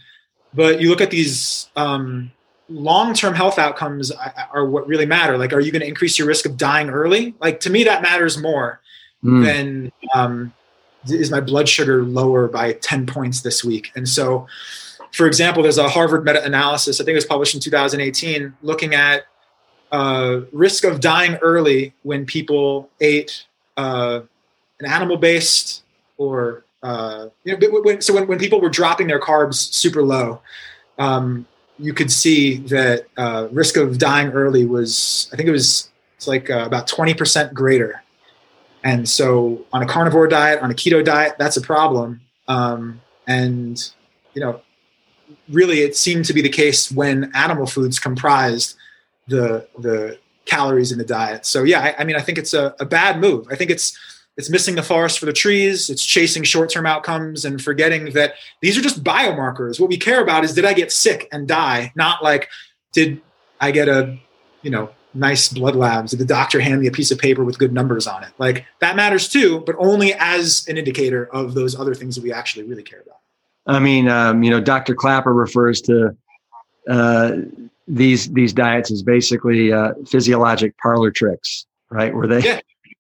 [0.54, 2.32] But you look at these um,
[2.70, 5.36] long-term health outcomes are what really matter.
[5.36, 7.34] Like, are you going to increase your risk of dying early?
[7.42, 8.80] Like to me, that matters more
[9.24, 9.44] mm.
[9.44, 10.54] than um,
[11.08, 13.92] is my blood sugar lower by 10 points this week.
[13.96, 14.46] And so,
[15.14, 17.02] for example, there's a Harvard meta-analysis.
[17.02, 19.24] I think it was published in 2018, looking at
[19.92, 24.22] uh, risk of dying early when people ate uh,
[24.80, 25.82] an animal-based
[26.18, 30.42] or uh, you know, when, so when, when people were dropping their carbs super low,
[31.00, 31.48] um,
[31.80, 36.28] you could see that uh, risk of dying early was, I think it was, it's
[36.28, 38.04] like uh, about 20% greater.
[38.84, 42.22] And so on a carnivore diet, on a keto diet, that's a problem.
[42.50, 43.82] Um, and,
[44.34, 44.62] you know,
[45.50, 48.76] really it seemed to be the case when animal foods comprised
[49.30, 51.46] the, the calories in the diet.
[51.46, 53.48] So yeah, I, I mean, I think it's a, a bad move.
[53.50, 53.98] I think it's,
[54.38, 55.90] it's missing the forest for the trees.
[55.90, 59.80] It's chasing short-term outcomes and forgetting that these are just biomarkers.
[59.80, 61.92] What we care about is did i get sick and die?
[61.96, 62.50] Not like
[62.94, 63.22] did
[63.62, 64.18] i get a
[64.62, 66.12] you know nice blood labs?
[66.12, 68.32] Did the doctor hand me a piece of paper with good numbers on it?
[68.40, 72.34] Like that matters too but only as an indicator of those other things that we
[72.34, 73.20] actually really care about.
[73.68, 76.18] I mean um, you know dr Klaper refers to
[76.90, 77.36] uh,
[77.88, 82.14] these these diets as basically uh, physiologic parlor tricks, right?
[82.14, 82.60] Where they Yeah.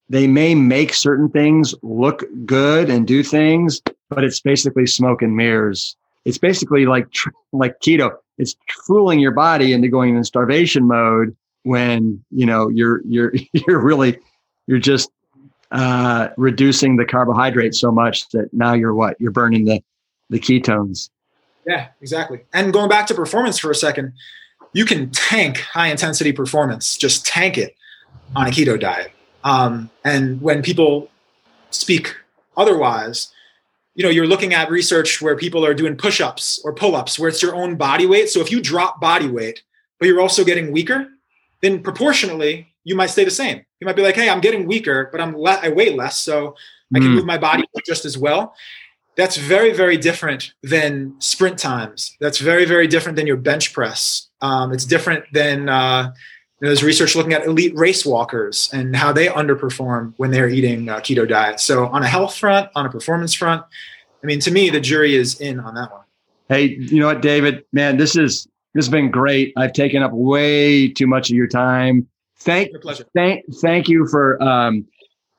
[0.09, 5.35] They may make certain things look good and do things, but it's basically smoke and
[5.35, 5.95] mirrors.
[6.25, 7.07] It's basically like
[7.51, 8.15] like keto.
[8.37, 13.79] It's fooling your body into going in starvation mode when you know you're you're you're
[13.79, 14.19] really
[14.67, 15.09] you're just
[15.71, 19.83] uh, reducing the carbohydrate so much that now you're what you're burning the
[20.29, 21.09] the ketones.
[21.65, 22.41] Yeah, exactly.
[22.53, 24.13] And going back to performance for a second,
[24.73, 27.75] you can tank high intensity performance, just tank it
[28.35, 29.11] on a keto diet.
[29.43, 31.09] Um, and when people
[31.71, 32.15] speak
[32.55, 33.31] otherwise,
[33.95, 37.19] you know, you're looking at research where people are doing push ups or pull ups
[37.19, 38.29] where it's your own body weight.
[38.29, 39.61] So if you drop body weight,
[39.99, 41.07] but you're also getting weaker,
[41.61, 43.63] then proportionally you might stay the same.
[43.79, 46.55] You might be like, hey, I'm getting weaker, but I'm le- I weigh less, so
[46.95, 47.15] I can Mm.
[47.15, 48.55] move my body just as well.
[49.15, 52.15] That's very, very different than sprint times.
[52.19, 54.27] That's very, very different than your bench press.
[54.41, 56.13] Um, it's different than uh,
[56.63, 60.89] know, there's research looking at elite race walkers and how they underperform when they're eating
[60.89, 61.59] uh, keto diet.
[61.59, 63.63] So on a health front, on a performance front,
[64.23, 66.03] I mean, to me, the jury is in on that one.
[66.47, 67.65] Hey, you know what, David?
[67.73, 69.53] Man, this is this has been great.
[69.57, 72.07] I've taken up way too much of your time.
[72.39, 72.71] Thank
[73.15, 74.85] thank thank you for um,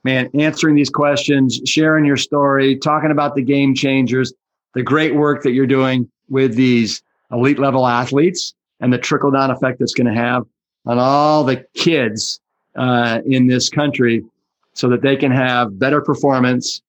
[0.05, 4.33] man answering these questions, sharing your story, talking about the game changers,
[4.75, 7.03] the great work that you're doing with these
[7.33, 10.45] elite level athletes, and the trickle down effect that's going to have
[10.87, 12.41] on all the kids
[12.77, 14.25] uh, in this country,
[14.73, 16.83] so that they can have better performance,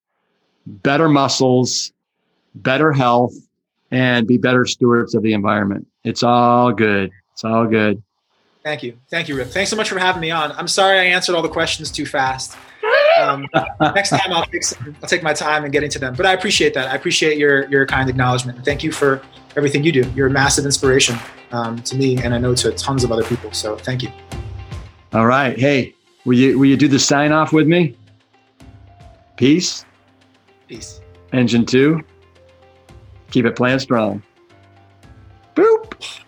[0.66, 1.94] better muscles,
[2.56, 3.34] better health,
[3.92, 5.88] and be better stewards of the environment.
[6.04, 7.12] It's all good.
[7.34, 8.02] It's all good.
[8.64, 8.98] Thank you.
[9.12, 9.50] Thank you, Rip.
[9.50, 10.52] Thanks so much for having me on.
[10.54, 12.58] I'm sorry I answered all the questions too fast.
[13.18, 13.48] Um,
[13.80, 14.64] next time I'll take
[15.02, 16.16] I'll take my time and get into them.
[16.16, 16.90] But I appreciate that.
[16.90, 18.64] I appreciate your your kind acknowledgement.
[18.66, 19.22] Thank you for
[19.56, 20.10] everything you do.
[20.16, 21.18] You're a massive inspiration
[21.52, 23.52] um, to me, and I know to tons of other people.
[23.52, 24.12] So thank you.
[25.14, 25.58] All right.
[25.58, 25.96] Hey,
[26.26, 27.96] will you will you do the sign off with me?
[29.38, 29.86] Peace.
[30.68, 31.02] Peace.
[31.34, 32.04] Engine two.
[33.32, 34.24] Keep it plant strong.
[35.56, 36.22] Boop.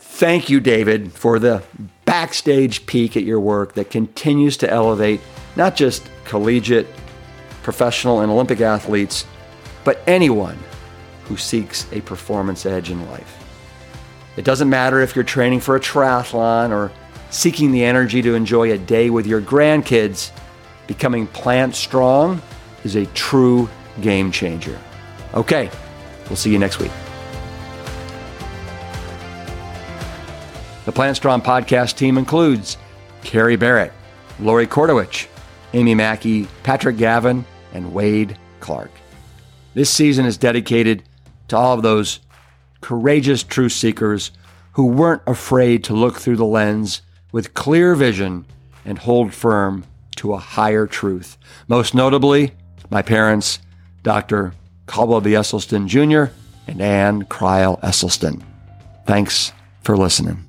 [0.00, 1.62] Thank you, David, for the
[2.08, 5.20] backstage peek at your work that continues to elevate
[5.56, 6.86] not just collegiate,
[7.62, 9.26] professional, and Olympic athletes,
[9.84, 10.58] but anyone
[11.24, 13.44] who seeks a performance edge in life.
[14.38, 16.90] It doesn't matter if you're training for a triathlon or
[17.28, 20.30] seeking the energy to enjoy a day with your grandkids,
[20.86, 22.40] becoming plant strong
[22.84, 23.68] is a true
[24.00, 24.78] game changer.
[25.34, 25.70] Okay,
[26.30, 26.92] we'll see you next week.
[30.88, 32.78] The Plant Strong podcast team includes
[33.22, 33.92] Carrie Barrett,
[34.40, 35.26] Lori Kordowich,
[35.74, 38.90] Amy Mackey, Patrick Gavin, and Wade Clark.
[39.74, 41.02] This season is dedicated
[41.48, 42.20] to all of those
[42.80, 44.30] courageous truth seekers
[44.72, 48.46] who weren't afraid to look through the lens with clear vision
[48.86, 49.84] and hold firm
[50.16, 51.36] to a higher truth.
[51.68, 52.54] Most notably,
[52.88, 53.58] my parents,
[54.02, 54.54] Dr.
[54.86, 55.32] Caldwell B.
[55.32, 56.32] Esselstyn Jr.
[56.66, 58.42] and Ann Crile Esselstyn.
[59.04, 60.47] Thanks for listening.